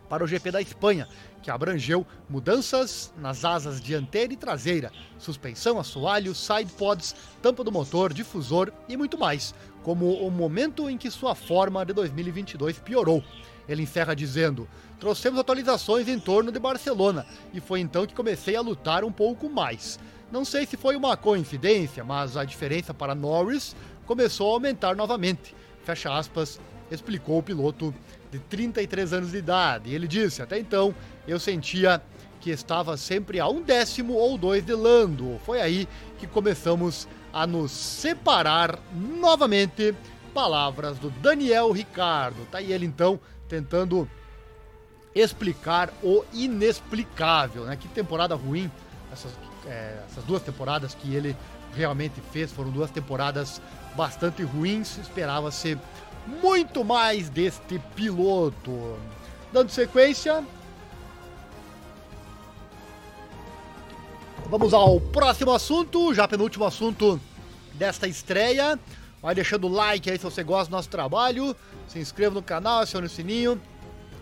[0.07, 1.07] para o GP da Espanha,
[1.41, 8.13] que abrangeu mudanças nas asas dianteira e traseira, suspensão, assoalho, side pods, tampa do motor,
[8.13, 13.23] difusor e muito mais, como o momento em que sua forma de 2022 piorou.
[13.67, 14.67] Ele encerra dizendo:
[14.99, 19.49] Trouxemos atualizações em torno de Barcelona e foi então que comecei a lutar um pouco
[19.49, 19.99] mais.
[20.31, 25.55] Não sei se foi uma coincidência, mas a diferença para Norris começou a aumentar novamente.
[25.83, 26.59] Fecha aspas,
[26.91, 27.93] explicou o piloto
[28.31, 29.93] de 33 anos de idade.
[29.93, 30.93] Ele disse: Até então
[31.27, 32.01] eu sentia
[32.39, 35.39] que estava sempre a um décimo ou dois de Lando.
[35.45, 39.93] Foi aí que começamos a nos separar novamente.
[40.33, 42.45] Palavras do Daniel Ricardo.
[42.51, 43.19] Tá aí ele então
[43.49, 44.07] tentando
[45.15, 47.75] explicar o inexplicável, né?
[47.75, 48.69] Que temporada ruim
[49.11, 49.31] essas,
[49.65, 51.35] é, essas duas temporadas que ele
[51.75, 53.61] realmente fez foram duas temporadas
[53.95, 54.97] bastante ruins.
[54.97, 55.77] Esperava ser
[56.27, 58.97] muito mais deste piloto.
[59.51, 60.43] Dando sequência,
[64.49, 67.19] vamos ao próximo assunto, já penúltimo assunto
[67.73, 68.77] desta estreia.
[69.21, 71.55] Vai deixando o like aí se você gosta do nosso trabalho,
[71.87, 73.59] se inscreva no canal, acione o sininho,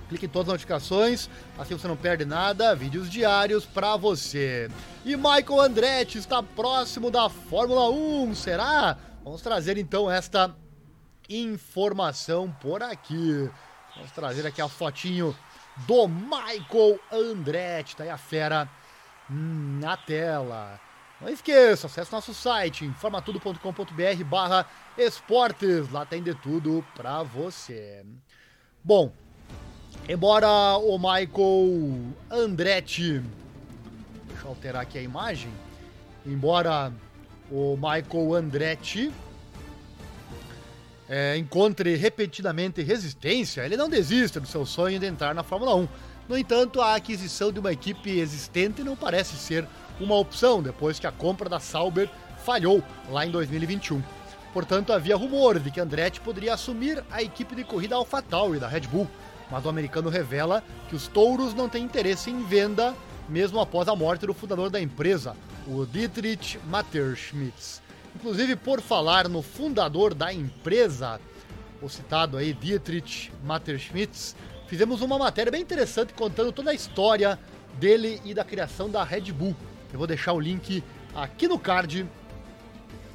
[0.08, 4.70] clique em todas as notificações, assim você não perde nada, vídeos diários para você.
[5.04, 8.98] E Michael Andretti está próximo da Fórmula 1, será?
[9.24, 10.56] Vamos trazer então esta
[11.30, 13.50] informação por aqui.
[13.96, 15.36] Vamos trazer aqui a fotinho
[15.88, 18.70] do Michael Andretti, tá aí a fera
[19.30, 20.80] na tela.
[21.20, 28.06] Não esqueça, acesse nosso site informatudo.com.br barra esportes, lá tem de tudo pra você.
[28.84, 29.12] Bom,
[30.08, 33.24] embora o Michael Andretti,
[34.28, 35.52] deixa eu alterar aqui a imagem,
[36.26, 36.94] embora
[37.50, 39.12] o Michael Andretti
[41.10, 45.88] é, encontre repetidamente resistência, ele não desiste do seu sonho de entrar na Fórmula 1.
[46.28, 49.68] No entanto, a aquisição de uma equipe existente não parece ser
[50.00, 52.10] uma opção depois que a compra da Sauber
[52.44, 54.02] falhou lá em 2021.
[54.54, 58.82] Portanto, havia rumores de que Andretti poderia assumir a equipe de corrida AlphaTauri da Red
[58.82, 59.08] Bull,
[59.52, 62.96] mas o americano revela que os touros não têm interesse em venda
[63.28, 65.36] mesmo após a morte do fundador da empresa,
[65.68, 67.82] o Dietrich Matterschmitz.
[68.16, 71.20] Inclusive, por falar no fundador da empresa,
[71.82, 74.36] o citado aí, Dietrich Matterschmitz,
[74.68, 77.38] fizemos uma matéria bem interessante contando toda a história
[77.78, 79.56] dele e da criação da Red Bull.
[79.92, 82.08] Eu vou deixar o link aqui no card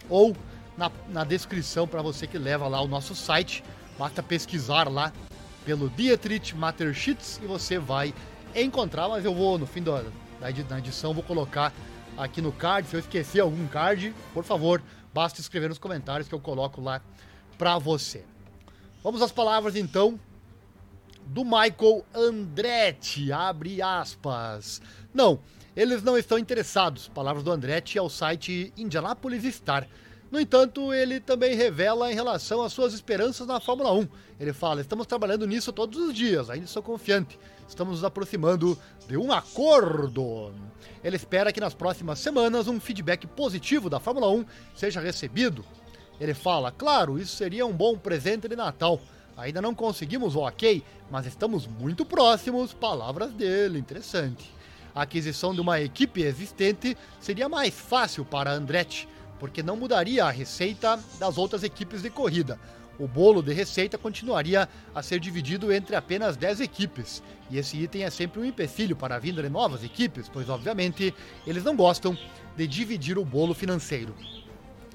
[0.09, 0.37] ou
[0.77, 3.65] na, na descrição para você que leva lá o nosso site.
[3.99, 5.13] Basta pesquisar lá
[5.65, 8.15] pelo Dietrich Matterschmitz e você vai
[8.55, 10.05] encontrar, mas eu vou, no fim da,
[10.41, 11.73] da edição, vou colocar
[12.17, 12.89] aqui no card.
[12.89, 17.01] Se eu esquecer algum card, por favor, basta escrever nos comentários que eu coloco lá
[17.59, 18.25] para você.
[19.03, 20.19] Vamos às palavras então
[21.27, 24.83] do Michael Andretti, abre aspas.
[25.15, 25.41] Não,
[25.77, 27.09] eles não estão interessados.
[27.09, 29.87] Palavras do Andretti ao site Indianapolis Star.
[30.31, 34.07] No entanto, ele também revela em relação às suas esperanças na Fórmula 1.
[34.39, 37.39] Ele fala: estamos trabalhando nisso todos os dias, ainda sou confiante.
[37.69, 40.53] Estamos nos aproximando de um acordo.
[41.03, 45.65] Ele espera que nas próximas semanas um feedback positivo da Fórmula 1 seja recebido.
[46.21, 49.01] Ele fala: claro, isso seria um bom presente de Natal.
[49.37, 52.73] Ainda não conseguimos o ok, mas estamos muito próximos.
[52.73, 54.53] Palavras dele, interessante.
[54.95, 59.09] A aquisição de uma equipe existente seria mais fácil para Andretti
[59.41, 62.61] porque não mudaria a receita das outras equipes de corrida.
[62.99, 68.05] O bolo de receita continuaria a ser dividido entre apenas 10 equipes, e esse item
[68.05, 71.15] é sempre um empecilho para a vinda de novas equipes, pois obviamente
[71.47, 72.17] eles não gostam
[72.55, 74.15] de dividir o bolo financeiro.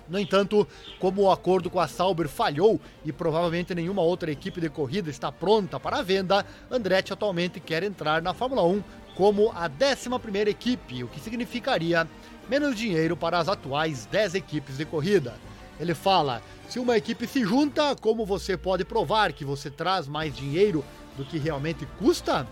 [0.08, 0.68] No entanto,
[1.00, 5.32] como o acordo com a Sauber falhou e provavelmente nenhuma outra equipe de corrida está
[5.32, 8.84] pronta para a venda, Andretti atualmente quer entrar na Fórmula 1
[9.16, 12.08] como a 11ª equipe, o que significaria
[12.50, 15.36] menos dinheiro para as atuais 10 equipes de corrida.
[15.80, 20.36] Ele fala: se uma equipe se junta, como você pode provar que você traz mais
[20.36, 20.84] dinheiro
[21.18, 22.48] do que realmente custa?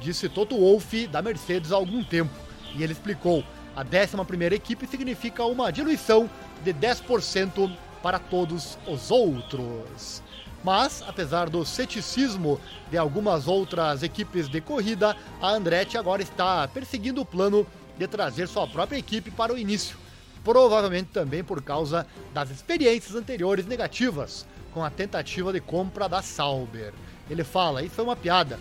[0.00, 2.32] Disse Toto Wolff da Mercedes há algum tempo.
[2.74, 6.30] E ele explicou: a 11 equipe significa uma diluição
[6.64, 10.22] de 10% para todos os outros.
[10.64, 17.20] Mas, apesar do ceticismo de algumas outras equipes de corrida, a Andretti agora está perseguindo
[17.20, 17.66] o plano
[17.98, 19.96] de trazer sua própria equipe para o início,
[20.44, 26.92] provavelmente também por causa das experiências anteriores negativas com a tentativa de compra da Sauber.
[27.30, 28.58] Ele fala: Isso foi uma piada.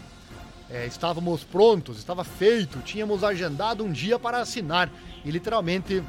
[0.70, 4.90] É, estávamos prontos, estava feito, tínhamos agendado um dia para assinar
[5.24, 6.02] e literalmente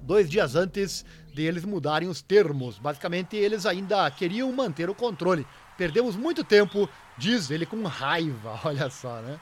[0.00, 2.78] dois dias antes de eles mudarem os termos.
[2.78, 5.44] Basicamente, eles ainda queriam manter o controle.
[5.76, 9.40] Perdemos muito tempo, diz ele com raiva, olha só, né?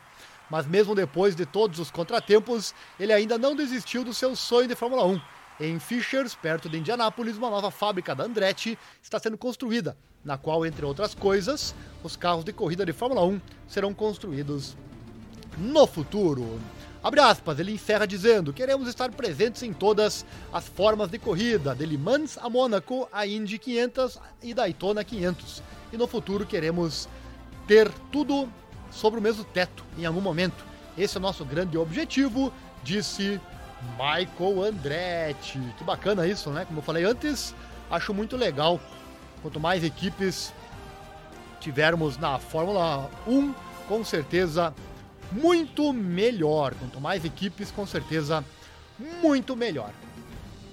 [0.52, 4.74] Mas mesmo depois de todos os contratempos, ele ainda não desistiu do seu sonho de
[4.74, 5.18] Fórmula 1.
[5.58, 10.66] Em Fishers, perto de Indianápolis, uma nova fábrica da Andretti está sendo construída, na qual,
[10.66, 14.76] entre outras coisas, os carros de corrida de Fórmula 1 serão construídos
[15.56, 16.60] no futuro.
[17.02, 21.86] Abre aspas, ele encerra dizendo: Queremos estar presentes em todas as formas de corrida, de
[21.86, 25.62] Le Mans a Mônaco, a Indy 500 e Daytona 500.
[25.94, 27.08] E no futuro queremos
[27.66, 28.46] ter tudo
[28.92, 30.64] sobre o mesmo teto em algum momento.
[30.96, 32.52] Esse é o nosso grande objetivo,
[32.84, 33.40] disse
[33.92, 35.58] Michael Andretti.
[35.78, 36.64] Que bacana isso, né?
[36.64, 37.54] Como eu falei antes,
[37.90, 38.78] acho muito legal.
[39.40, 40.52] Quanto mais equipes
[41.58, 43.54] tivermos na Fórmula 1,
[43.88, 44.74] com certeza
[45.32, 46.74] muito melhor.
[46.74, 48.44] Quanto mais equipes, com certeza
[49.22, 49.90] muito melhor.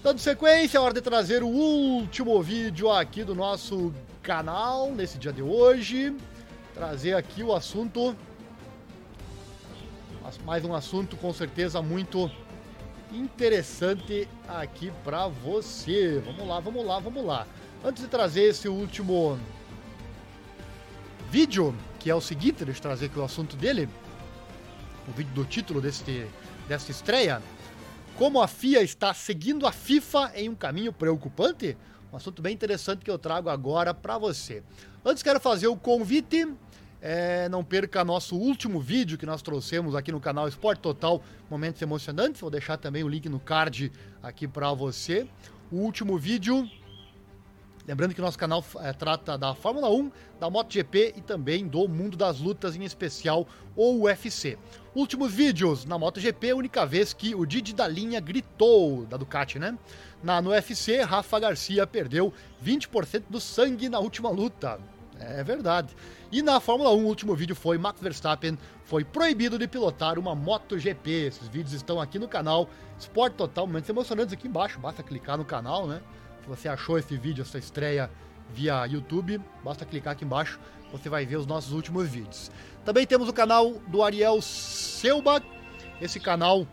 [0.04, 5.32] Dando sequência, é hora de trazer o último vídeo aqui do nosso canal nesse dia
[5.34, 6.16] de hoje
[6.80, 8.16] trazer aqui o assunto.
[10.46, 12.32] Mais um assunto com certeza muito
[13.12, 16.24] interessante aqui para você.
[16.26, 17.46] Vamos lá, vamos lá, vamos lá.
[17.84, 19.38] Antes de trazer esse último
[21.30, 23.90] vídeo, que é o seguinte, deixa eu trazer aqui o assunto dele,
[25.06, 26.26] o vídeo do título deste,
[26.66, 27.42] desta estreia.
[28.16, 31.76] Como a FIA está seguindo a FIFA em um caminho preocupante?
[32.12, 34.64] Um assunto bem interessante que eu trago agora para você.
[35.06, 36.48] Antes quero fazer o convite
[37.02, 41.82] é, não perca nosso último vídeo que nós trouxemos aqui no canal Esporte Total, Momentos
[41.82, 42.42] Emocionantes.
[42.42, 43.92] Vou deixar também o link no card
[44.22, 45.26] aqui para você.
[45.72, 46.70] O último vídeo,
[47.90, 52.16] lembrando que nosso canal é, trata da Fórmula 1, da MotoGP e também do mundo
[52.16, 54.60] das lutas, em especial o UFC.
[54.94, 59.76] Últimos vídeos na MotoGP, única vez que o Didi da linha gritou, da Ducati, né?
[60.22, 62.32] Na, no UFC, Rafa Garcia perdeu
[62.64, 64.80] 20% do sangue na última luta.
[65.20, 65.96] É verdade.
[66.32, 70.36] E na Fórmula 1, o último vídeo foi Max Verstappen foi proibido de pilotar uma
[70.36, 71.10] MotoGP.
[71.10, 74.80] Esses vídeos estão aqui no canal Sport Total, momentos emocionantes aqui embaixo.
[74.80, 76.02] Basta clicar no canal, né?
[76.50, 78.10] Se você achou esse vídeo, essa estreia
[78.52, 80.60] via YouTube, basta clicar aqui embaixo,
[80.92, 82.50] você vai ver os nossos últimos vídeos.
[82.84, 85.44] Também temos o canal do Ariel Selba.
[86.02, 86.68] Esse canal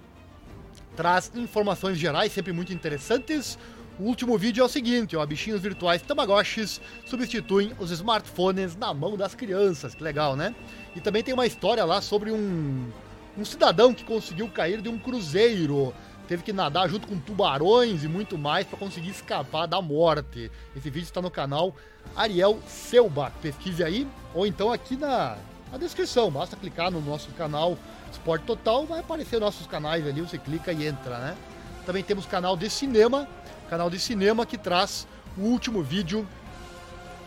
[0.96, 3.58] traz informações gerais, sempre muito interessantes.
[4.00, 9.14] O último vídeo é o seguinte, ó, bichinhos virtuais Tamagotchis substituem os smartphones na mão
[9.14, 10.54] das crianças, que legal, né?
[10.94, 12.90] E também tem uma história lá sobre um,
[13.36, 15.92] um cidadão que conseguiu cair de um cruzeiro,
[16.26, 20.50] teve que nadar junto com tubarões e muito mais para conseguir escapar da morte.
[20.74, 21.74] Esse vídeo está no canal
[22.14, 25.36] Ariel Selba, pesquise aí, ou então aqui na,
[25.70, 27.78] na descrição, basta clicar no nosso canal
[28.10, 31.36] Esporte Total, vai aparecer nossos canais ali, você clica e entra, né?
[31.84, 33.28] Também temos canal de cinema,
[33.68, 36.26] canal de cinema que traz o último vídeo,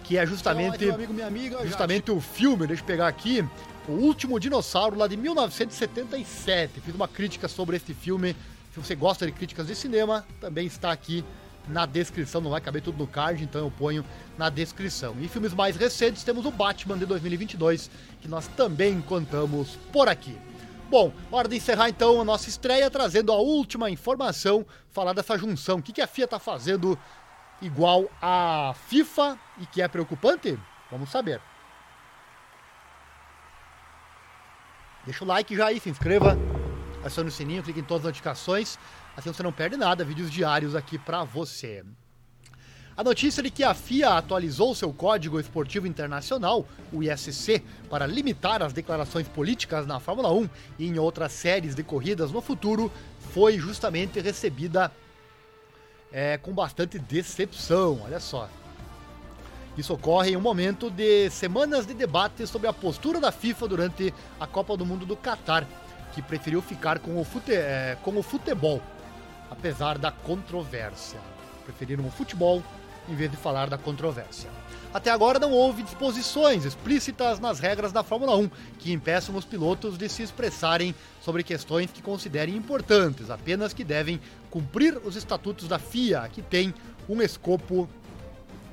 [0.03, 3.45] que é justamente, Olá, amigo, amiga, justamente o filme, deixa eu pegar aqui,
[3.87, 6.81] O Último Dinossauro, lá de 1977.
[6.81, 8.35] Fiz uma crítica sobre esse filme.
[8.71, 11.25] Se você gosta de críticas de cinema, também está aqui
[11.67, 14.03] na descrição, não vai caber tudo no card, então eu ponho
[14.37, 15.15] na descrição.
[15.19, 17.89] E filmes mais recentes temos o Batman de 2022,
[18.21, 20.37] que nós também contamos por aqui.
[20.89, 25.77] Bom, hora de encerrar então a nossa estreia trazendo a última informação, falar dessa junção.
[25.77, 26.97] O que a FIA está fazendo
[27.61, 30.57] igual a FIFA e que é preocupante?
[30.89, 31.39] Vamos saber.
[35.05, 36.35] Deixa o like já aí, se inscreva,
[37.03, 38.77] acione o sininho, clique em todas as notificações,
[39.15, 41.83] assim você não perde nada, vídeos diários aqui para você.
[42.99, 48.61] A notícia de que a FIA atualizou seu Código Esportivo Internacional, o ISC, para limitar
[48.61, 52.91] as declarações políticas na Fórmula 1 e em outras séries de corridas no futuro,
[53.33, 54.91] foi justamente recebida
[56.11, 58.01] é, com bastante decepção.
[58.03, 58.49] Olha só.
[59.77, 64.13] Isso ocorre em um momento de semanas de debate sobre a postura da FIFA durante
[64.37, 65.65] a Copa do Mundo do Catar,
[66.13, 68.81] que preferiu ficar com o, fute é, com o futebol,
[69.49, 71.19] apesar da controvérsia.
[71.65, 72.63] Preferiram o futebol
[73.07, 74.49] em vez de falar da controvérsia.
[74.91, 79.97] Até agora não houve disposições explícitas nas regras da Fórmula 1 que impeçam os pilotos
[79.97, 84.19] de se expressarem sobre questões que considerem importantes, apenas que devem
[84.49, 86.73] cumprir os estatutos da FIA, que tem
[87.07, 87.87] um escopo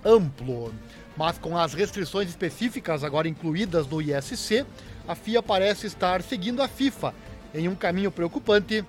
[0.04, 0.72] amplo.
[1.16, 4.64] Mas com as restrições específicas agora incluídas no ISC,
[5.08, 7.14] a FIA parece estar seguindo a FIFA
[7.54, 8.84] em um caminho preocupante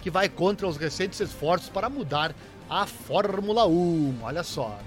[0.00, 2.34] que vai contra os recentes esforços para mudar
[2.68, 4.18] a Fórmula 1.
[4.22, 4.78] Olha só.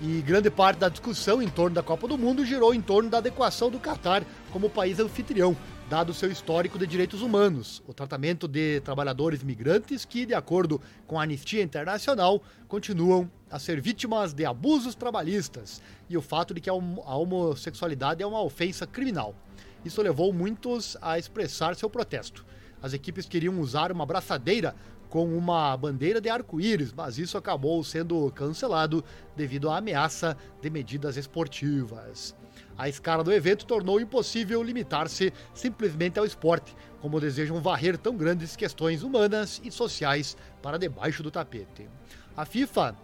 [0.00, 3.18] E grande parte da discussão em torno da Copa do Mundo girou em torno da
[3.18, 5.56] adequação do Catar como país anfitrião,
[5.88, 11.18] dado seu histórico de direitos humanos, o tratamento de trabalhadores migrantes que, de acordo com
[11.18, 16.70] a Anistia Internacional, continuam a ser vítimas de abusos trabalhistas e o fato de que
[16.70, 19.34] a homossexualidade é uma ofensa criminal.
[19.84, 22.44] Isso levou muitos a expressar seu protesto.
[22.82, 24.74] As equipes queriam usar uma braçadeira
[25.08, 29.02] com uma bandeira de arco-íris, mas isso acabou sendo cancelado
[29.34, 32.36] devido à ameaça de medidas esportivas.
[32.76, 38.54] A escala do evento tornou impossível limitar-se simplesmente ao esporte, como desejam varrer tão grandes
[38.54, 41.88] questões humanas e sociais para debaixo do tapete.
[42.36, 42.94] A FIFA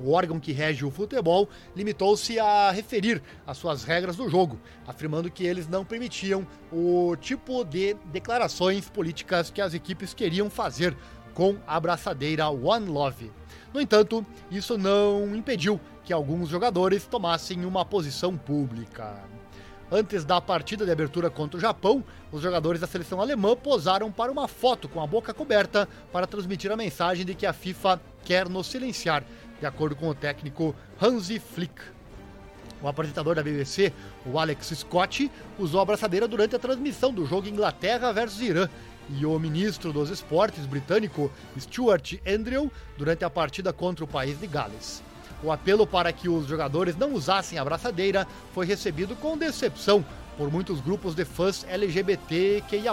[0.00, 5.30] o órgão que rege o futebol limitou-se a referir as suas regras do jogo, afirmando
[5.30, 10.96] que eles não permitiam o tipo de declarações políticas que as equipes queriam fazer
[11.34, 13.30] com a abraçadeira One Love.
[13.72, 19.22] No entanto, isso não impediu que alguns jogadores tomassem uma posição pública.
[19.92, 24.30] Antes da partida de abertura contra o Japão, os jogadores da seleção alemã posaram para
[24.30, 28.48] uma foto com a boca coberta para transmitir a mensagem de que a FIFA quer
[28.48, 29.24] nos silenciar,
[29.60, 31.74] de acordo com o técnico Hansi Flick.
[32.82, 33.92] O apresentador da BBC,
[34.24, 38.68] o Alex Scott, usou a abraçadeira durante a transmissão do jogo Inglaterra versus Irã
[39.10, 44.46] e o ministro dos esportes britânico Stuart Andrew durante a partida contra o país de
[44.46, 45.02] Gales.
[45.42, 50.04] O apelo para que os jogadores não usassem a abraçadeira foi recebido com decepção
[50.38, 52.92] por muitos grupos de fãs LGBTQIA,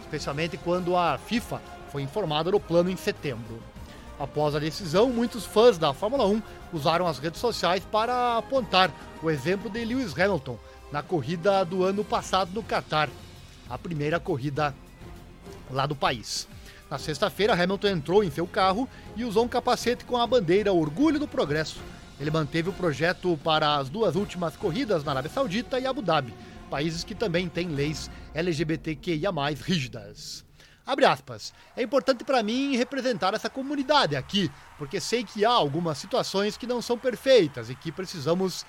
[0.00, 3.60] especialmente quando a FIFA foi informada do plano em setembro.
[4.18, 8.90] Após a decisão, muitos fãs da Fórmula 1 usaram as redes sociais para apontar
[9.22, 10.58] o exemplo de Lewis Hamilton
[10.90, 13.10] na corrida do ano passado no Qatar,
[13.68, 14.74] a primeira corrida
[15.70, 16.48] lá do país.
[16.90, 21.18] Na sexta-feira, Hamilton entrou em seu carro e usou um capacete com a bandeira Orgulho
[21.18, 21.80] do Progresso.
[22.18, 26.32] Ele manteve o projeto para as duas últimas corridas na Arábia Saudita e Abu Dhabi,
[26.70, 29.30] países que também têm leis LGBTQIA
[29.62, 30.45] rígidas.
[30.86, 31.52] Abre aspas.
[31.76, 36.66] É importante para mim representar essa comunidade aqui, porque sei que há algumas situações que
[36.66, 38.64] não são perfeitas e que precisamos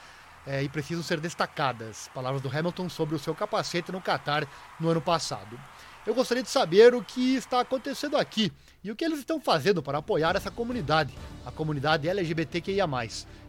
[0.48, 2.10] é, e precisam ser destacadas.
[2.16, 4.48] Palavras do Hamilton sobre o seu capacete no Qatar
[4.80, 5.60] no ano passado.
[6.08, 8.52] Eu gostaria de saber o que está acontecendo aqui
[8.82, 11.14] e o que eles estão fazendo para apoiar essa comunidade,
[11.46, 12.88] a comunidade LGBTQIA.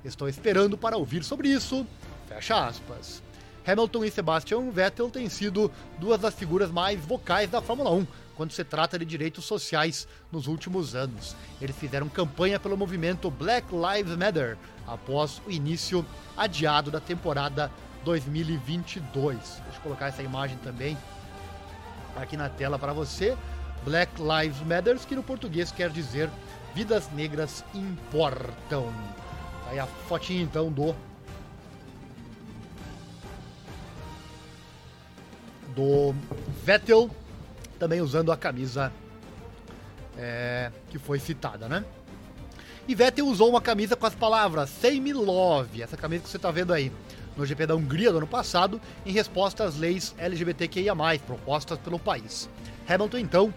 [0.04, 1.86] Estou esperando para ouvir sobre isso.
[2.28, 3.22] Fecha aspas.
[3.64, 8.06] Hamilton e Sebastian Vettel têm sido duas das figuras mais vocais da Fórmula 1
[8.39, 11.34] quando se trata de direitos sociais nos últimos anos.
[11.61, 17.68] Eles fizeram campanha pelo movimento Black Lives Matter após o início adiado da temporada
[18.05, 19.36] 2022.
[19.36, 20.97] Deixa eu colocar essa imagem também
[22.14, 23.36] aqui na tela para você.
[23.84, 26.30] Black Lives Matter, que no português quer dizer
[26.76, 28.93] vidas negras importam.
[29.64, 30.95] Tá aí a fotinha então do
[35.74, 36.14] do
[36.64, 37.11] Vettel
[37.78, 38.92] também usando a camisa
[40.16, 41.84] é, que foi citada, né?
[42.86, 46.38] E Vettel usou uma camisa com as palavras Say Me Love, essa camisa que você
[46.38, 46.90] está vendo aí
[47.36, 52.48] no GP da Hungria do ano passado, em resposta às leis LGBTQIA, propostas pelo país.
[52.88, 53.54] Hamilton, então,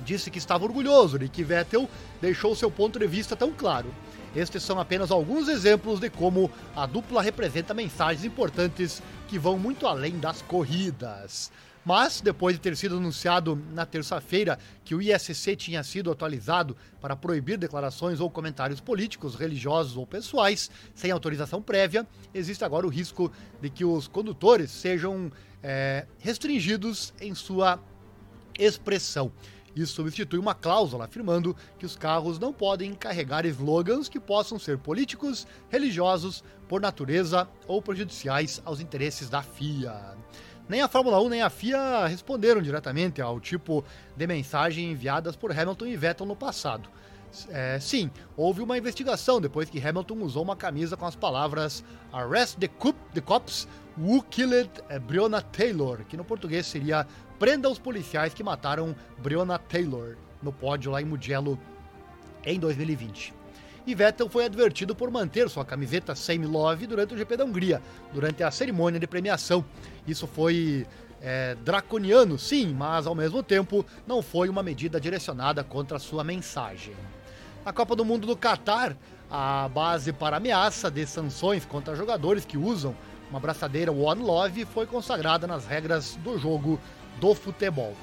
[0.00, 1.88] disse que estava orgulhoso de que Vettel
[2.20, 3.94] deixou seu ponto de vista tão claro.
[4.34, 9.86] Estes são apenas alguns exemplos de como a dupla representa mensagens importantes que vão muito
[9.86, 11.52] além das corridas.
[11.84, 17.14] Mas, depois de ter sido anunciado na terça-feira que o ISC tinha sido atualizado para
[17.14, 23.30] proibir declarações ou comentários políticos, religiosos ou pessoais sem autorização prévia, existe agora o risco
[23.60, 25.30] de que os condutores sejam
[25.62, 27.78] é, restringidos em sua
[28.58, 29.30] expressão.
[29.76, 34.78] Isso substitui uma cláusula afirmando que os carros não podem carregar slogans que possam ser
[34.78, 40.16] políticos, religiosos, por natureza ou prejudiciais aos interesses da FIA.
[40.66, 43.84] Nem a Fórmula 1 nem a FIA responderam diretamente ao tipo
[44.16, 46.88] de mensagem enviadas por Hamilton e Vettel no passado.
[47.50, 52.56] É, sim, houve uma investigação depois que Hamilton usou uma camisa com as palavras Arrest
[52.58, 54.70] the, Coop, the Cops Who Killed
[55.02, 57.06] Breonna Taylor, que no português seria
[57.38, 61.58] Prenda os policiais que mataram Breonna Taylor no pódio lá em Mugello
[62.44, 63.34] em 2020
[63.86, 67.82] e Vettel foi advertido por manter sua camiseta Same Love durante o GP da Hungria,
[68.12, 69.64] durante a cerimônia de premiação.
[70.06, 70.86] Isso foi
[71.20, 76.94] é, draconiano, sim, mas ao mesmo tempo não foi uma medida direcionada contra sua mensagem.
[77.64, 78.94] Na Copa do Mundo do Catar,
[79.30, 82.94] a base para ameaça de sanções contra jogadores que usam
[83.30, 86.78] uma braçadeira One Love foi consagrada nas regras do jogo
[87.18, 87.96] do futebol.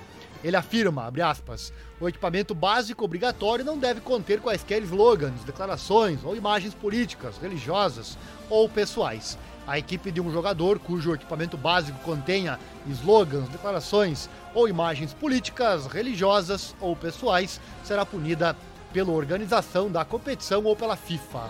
[0.44, 6.36] Ele afirma, abre aspas, o equipamento básico obrigatório não deve conter quaisquer slogans, declarações ou
[6.36, 8.18] imagens políticas, religiosas
[8.50, 9.38] ou pessoais.
[9.68, 16.76] A equipe de um jogador cujo equipamento básico contenha slogans, declarações ou imagens políticas, religiosas
[16.82, 18.56] ou pessoais será punida
[18.92, 21.50] pela organização da competição ou pela FIFA.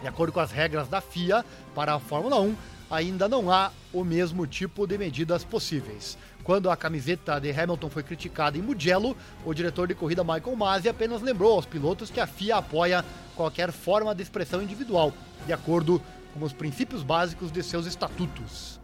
[0.00, 1.44] De acordo com as regras da FIA
[1.74, 2.56] para a Fórmula 1,
[2.90, 6.16] ainda não há o mesmo tipo de medidas possíveis.
[6.42, 10.88] Quando a camiseta de Hamilton foi criticada em Mugello, o diretor de corrida Michael Masi
[10.88, 13.04] apenas lembrou aos pilotos que a FIA apoia
[13.36, 15.12] qualquer forma de expressão individual,
[15.46, 16.02] de acordo
[16.32, 18.80] com os princípios básicos de seus estatutos.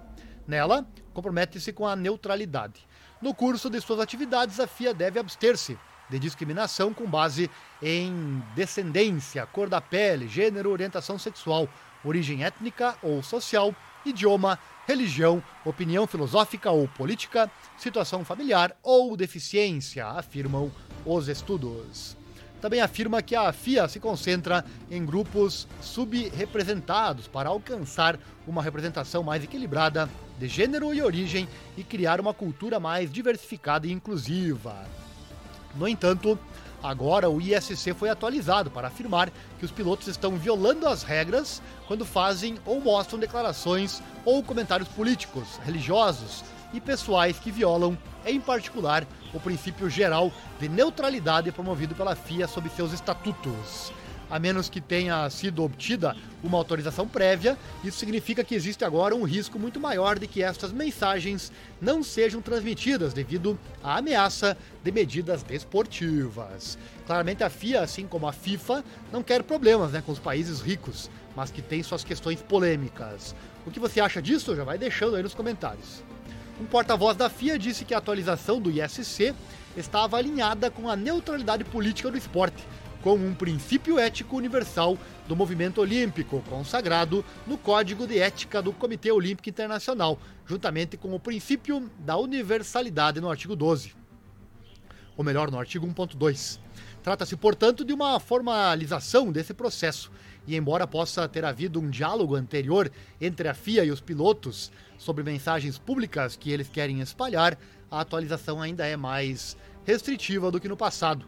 [0.46, 2.86] Nela, compromete-se com a neutralidade.
[3.20, 5.78] No curso de suas atividades, a FIA deve abster-se
[6.08, 7.50] de discriminação com base
[7.82, 11.68] em descendência, cor da pele, gênero, orientação sexual,
[12.04, 13.74] origem étnica ou social,
[14.04, 20.70] idioma, religião, opinião filosófica ou política, situação familiar ou deficiência, afirmam
[21.04, 22.16] os estudos.
[22.66, 29.44] Também afirma que a FIA se concentra em grupos subrepresentados para alcançar uma representação mais
[29.44, 34.84] equilibrada de gênero e origem e criar uma cultura mais diversificada e inclusiva.
[35.76, 36.36] No entanto,
[36.82, 42.04] Agora, o ISC foi atualizado para afirmar que os pilotos estão violando as regras quando
[42.04, 46.44] fazem ou mostram declarações ou comentários políticos, religiosos
[46.76, 52.68] e pessoais que violam, em particular, o princípio geral de neutralidade promovido pela FIA sob
[52.68, 53.92] seus estatutos
[54.30, 59.24] a menos que tenha sido obtida uma autorização prévia, isso significa que existe agora um
[59.24, 65.42] risco muito maior de que estas mensagens não sejam transmitidas devido à ameaça de medidas
[65.42, 66.78] desportivas.
[67.06, 71.10] Claramente a FIA, assim como a FIFA, não quer problemas né, com os países ricos,
[71.34, 73.34] mas que têm suas questões polêmicas.
[73.64, 74.56] O que você acha disso?
[74.56, 76.02] Já vai deixando aí nos comentários.
[76.60, 79.34] Um porta-voz da FIA disse que a atualização do ISC
[79.76, 82.64] estava alinhada com a neutralidade política do esporte
[83.06, 84.98] como um princípio ético universal
[85.28, 91.20] do movimento olímpico, consagrado no Código de Ética do Comitê Olímpico Internacional, juntamente com o
[91.20, 93.94] princípio da universalidade no artigo 12.
[95.16, 96.58] Ou melhor, no artigo 1.2.
[97.00, 100.10] Trata-se, portanto, de uma formalização desse processo,
[100.44, 102.90] e embora possa ter havido um diálogo anterior
[103.20, 107.58] entre a FIA e os pilotos sobre mensagens públicas que eles querem espalhar,
[107.90, 111.26] a atualização ainda é mais restritiva do que no passado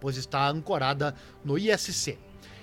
[0.00, 1.14] pois está ancorada
[1.44, 2.18] no ISC.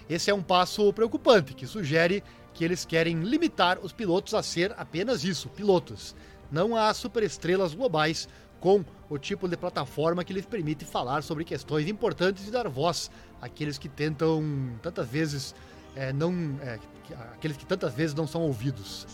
[0.10, 4.74] Esse é um passo preocupante que sugere que eles querem limitar os pilotos a ser
[4.78, 6.16] apenas isso, pilotos,
[6.52, 8.28] não a superestrelas globais
[8.60, 13.10] com o tipo de plataforma que lhes permite falar sobre questões importantes e dar voz
[13.42, 14.42] àqueles que tentam
[14.82, 15.56] tantas vezes
[15.96, 16.80] é, não é,
[17.34, 19.06] aqueles que tantas vezes não são ouvidos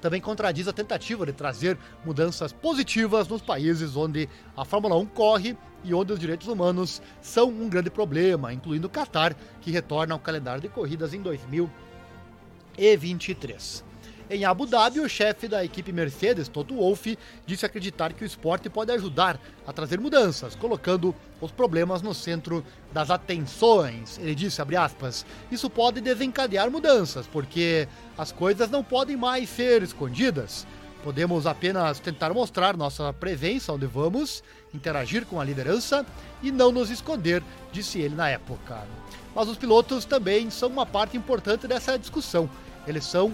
[0.00, 5.56] também contradiz a tentativa de trazer mudanças positivas nos países onde a Fórmula 1 corre
[5.84, 10.20] e onde os direitos humanos são um grande problema, incluindo o Qatar, que retorna ao
[10.20, 13.87] calendário de corridas em 2023.
[14.30, 18.68] Em Abu Dhabi, o chefe da equipe Mercedes, Toto Wolff, disse acreditar que o esporte
[18.68, 22.62] pode ajudar a trazer mudanças, colocando os problemas no centro
[22.92, 24.18] das atenções.
[24.18, 30.66] Ele disse, aspas, isso pode desencadear mudanças, porque as coisas não podem mais ser escondidas.
[31.02, 34.42] Podemos apenas tentar mostrar nossa presença onde vamos,
[34.74, 36.04] interagir com a liderança
[36.42, 38.86] e não nos esconder, disse ele na época.
[39.34, 42.50] Mas os pilotos também são uma parte importante dessa discussão.
[42.86, 43.32] Eles são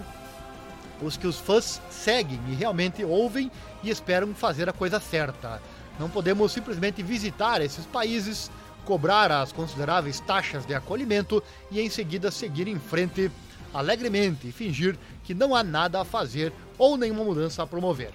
[1.01, 3.51] os que os fãs seguem e realmente ouvem
[3.83, 5.61] e esperam fazer a coisa certa.
[5.99, 8.51] Não podemos simplesmente visitar esses países,
[8.83, 11.41] cobrar as consideráveis taxas de acolhimento
[11.71, 13.31] e em seguida seguir em frente
[13.73, 18.11] alegremente e fingir que não há nada a fazer ou nenhuma mudança a promover.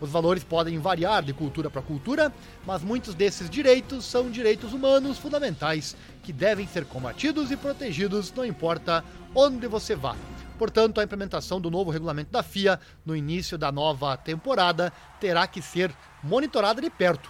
[0.00, 2.32] Os valores podem variar de cultura para cultura,
[2.66, 8.44] mas muitos desses direitos são direitos humanos fundamentais que devem ser combatidos e protegidos, não
[8.44, 9.04] importa
[9.34, 10.16] onde você vá.
[10.58, 15.60] Portanto, a implementação do novo regulamento da FIA no início da nova temporada terá que
[15.60, 15.92] ser
[16.22, 17.28] monitorada de perto.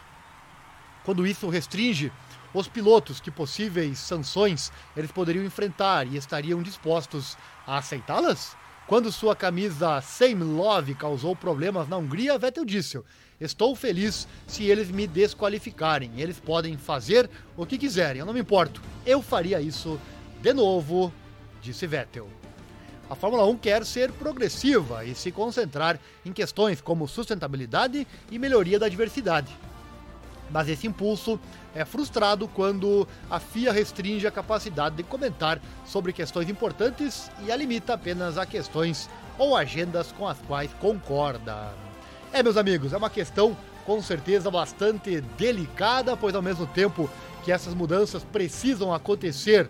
[1.05, 2.13] Quando isso restringe
[2.53, 8.57] os pilotos que possíveis sanções eles poderiam enfrentar e estariam dispostos a aceitá-las?
[8.87, 13.01] Quando sua camisa Same Love causou problemas na Hungria, Vettel disse:
[13.41, 16.13] Estou feliz se eles me desqualificarem.
[16.19, 18.83] Eles podem fazer o que quiserem, eu não me importo.
[19.07, 19.99] Eu faria isso
[20.43, 21.11] de novo,
[21.63, 22.44] disse Vettel.
[23.09, 28.79] A Fórmula 1 quer ser progressiva e se concentrar em questões como sustentabilidade e melhoria
[28.79, 29.55] da diversidade.
[30.51, 31.39] Mas esse impulso
[31.75, 37.57] é frustrado quando a FIA restringe a capacidade de comentar sobre questões importantes e a
[37.57, 41.73] limita apenas a questões ou agendas com as quais concorda.
[42.33, 47.11] É, meus amigos, é uma questão com certeza bastante delicada, pois ao mesmo tempo
[47.45, 49.69] que essas mudanças precisam acontecer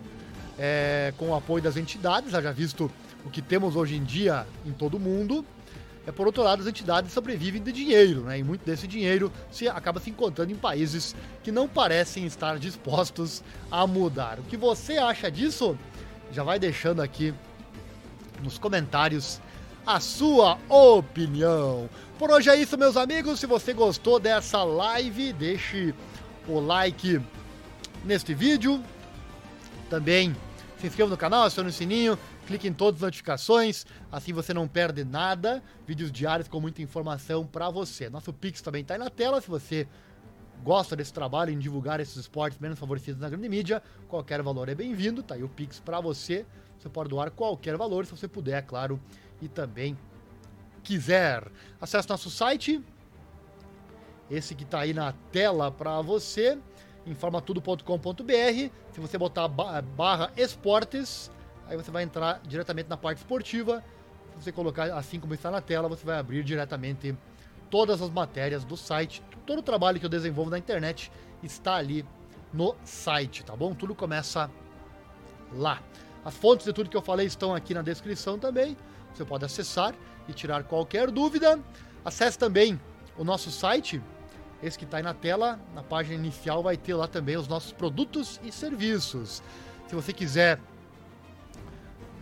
[0.57, 2.89] é, com o apoio das entidades, já visto
[3.25, 5.45] o que temos hoje em dia em todo o mundo,
[6.07, 8.37] é, por outro lado, as entidades sobrevivem de dinheiro, né?
[8.37, 13.43] E muito desse dinheiro se acaba se encontrando em países que não parecem estar dispostos
[13.71, 14.39] a mudar.
[14.39, 15.77] O que você acha disso?
[16.31, 17.33] Já vai deixando aqui
[18.43, 19.41] nos comentários
[19.85, 21.89] a sua opinião.
[22.19, 23.39] Por hoje é isso, meus amigos.
[23.39, 25.93] Se você gostou dessa live, deixe
[26.47, 27.19] o like
[28.03, 28.83] neste vídeo.
[29.89, 30.35] Também
[30.79, 34.67] se inscreva no canal, acione o sininho clique em todas as notificações, assim você não
[34.67, 35.63] perde nada.
[35.85, 38.09] Vídeos diários com muita informação para você.
[38.09, 39.87] Nosso Pix também está aí na tela, se você
[40.63, 44.75] gosta desse trabalho em divulgar esses esportes menos favorecidos na grande mídia, qualquer valor é
[44.75, 46.45] bem-vindo, tá aí o Pix para você.
[46.79, 48.99] Você pode doar qualquer valor, se você puder, é claro,
[49.41, 49.97] e também
[50.83, 51.47] quiser.
[51.79, 52.81] Acesse nosso site,
[54.29, 56.57] esse que está aí na tela para você,
[57.05, 58.71] informatudo.com.br.
[58.91, 61.31] Se você botar barra esportes,
[61.67, 63.83] Aí você vai entrar diretamente na parte esportiva.
[64.33, 67.15] Se você colocar assim como está na tela, você vai abrir diretamente
[67.69, 69.23] todas as matérias do site.
[69.45, 71.11] Todo o trabalho que eu desenvolvo na internet
[71.41, 72.05] está ali
[72.53, 73.73] no site, tá bom?
[73.73, 74.49] Tudo começa
[75.53, 75.81] lá.
[76.23, 78.77] As fontes de tudo que eu falei estão aqui na descrição também.
[79.13, 79.93] Você pode acessar
[80.27, 81.59] e tirar qualquer dúvida.
[82.03, 82.79] Acesse também
[83.17, 84.01] o nosso site,
[84.61, 87.71] esse que está aí na tela, na página inicial vai ter lá também os nossos
[87.71, 89.41] produtos e serviços.
[89.87, 90.59] Se você quiser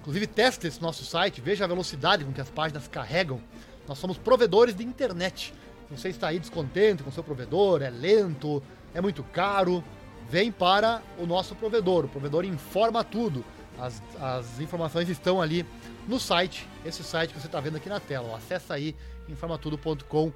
[0.04, 3.39] Inclusive, teste esse nosso site, veja a velocidade com que as páginas carregam.
[3.88, 5.54] Nós somos provedores de internet.
[5.88, 8.62] Se você está aí descontente com seu provedor, é lento,
[8.93, 9.82] é muito caro,
[10.30, 12.04] vem para o nosso provedor.
[12.04, 13.45] O provedor informa tudo.
[13.80, 15.66] As, as informações estão ali
[16.06, 18.36] no site, esse site que você está vendo aqui na tela.
[18.36, 18.93] Acesse aí
[19.30, 20.34] informatudo.com.br.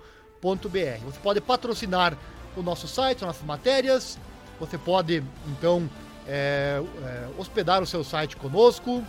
[1.04, 2.18] Você pode patrocinar
[2.56, 4.18] o nosso site, nossas matérias.
[4.62, 5.90] Você pode, então,
[6.26, 9.04] é, é, hospedar o seu site conosco.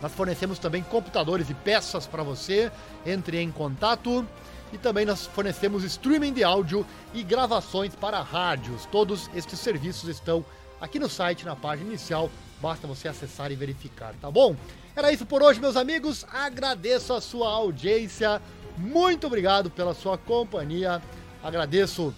[0.00, 2.70] Nós fornecemos também computadores e peças para você.
[3.04, 4.26] Entre em contato.
[4.72, 8.86] E também nós fornecemos streaming de áudio e gravações para rádios.
[8.86, 10.44] Todos estes serviços estão
[10.80, 12.30] aqui no site, na página inicial.
[12.60, 14.56] Basta você acessar e verificar, tá bom?
[14.94, 16.26] Era isso por hoje, meus amigos.
[16.30, 18.42] Agradeço a sua audiência.
[18.76, 21.00] Muito obrigado pela sua companhia.
[21.42, 22.12] Agradeço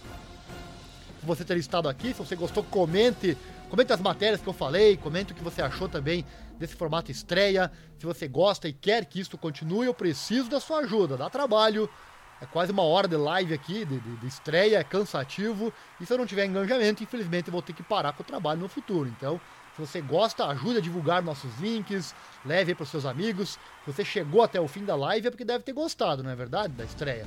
[1.22, 2.08] você ter estado aqui.
[2.08, 3.36] Se você gostou, comente.
[3.70, 4.96] Comente as matérias que eu falei.
[4.96, 6.26] Comente o que você achou também
[6.58, 7.70] desse formato estreia.
[7.98, 11.16] Se você gosta e quer que isso continue, eu preciso da sua ajuda.
[11.16, 11.88] Dá trabalho.
[12.40, 15.72] É quase uma hora de live aqui, de, de, de estreia, é cansativo.
[16.00, 18.60] E se eu não tiver engajamento, infelizmente eu vou ter que parar com o trabalho
[18.60, 19.08] no futuro.
[19.08, 19.40] Então,
[19.76, 22.14] se você gosta, ajude a divulgar nossos links,
[22.44, 23.50] leve para os seus amigos.
[23.84, 26.34] Se você chegou até o fim da live é porque deve ter gostado, não é
[26.34, 26.72] verdade?
[26.72, 27.26] Da estreia.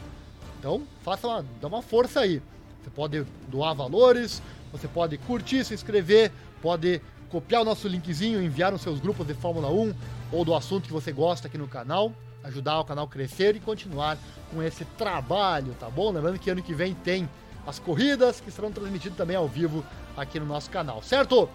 [0.59, 2.41] Então, faça uma, dá uma força aí.
[2.83, 6.31] Você pode doar valores, você pode curtir, se inscrever,
[6.61, 9.93] pode copiar o nosso linkzinho, enviar nos seus grupos de Fórmula 1
[10.31, 12.11] ou do assunto que você gosta aqui no canal,
[12.43, 14.17] ajudar o canal a crescer e continuar
[14.51, 16.11] com esse trabalho, tá bom?
[16.11, 17.29] Lembrando que ano que vem tem
[17.65, 19.83] as corridas que serão transmitidas também ao vivo
[20.17, 21.49] aqui no nosso canal, certo?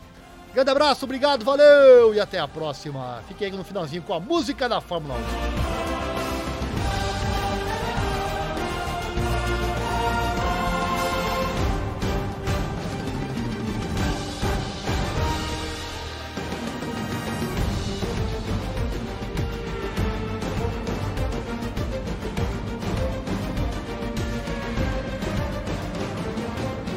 [0.55, 3.23] Grande abraço, obrigado, valeu e até a próxima.
[3.29, 6.08] Fiquem aí no finalzinho com a música da Fórmula 1.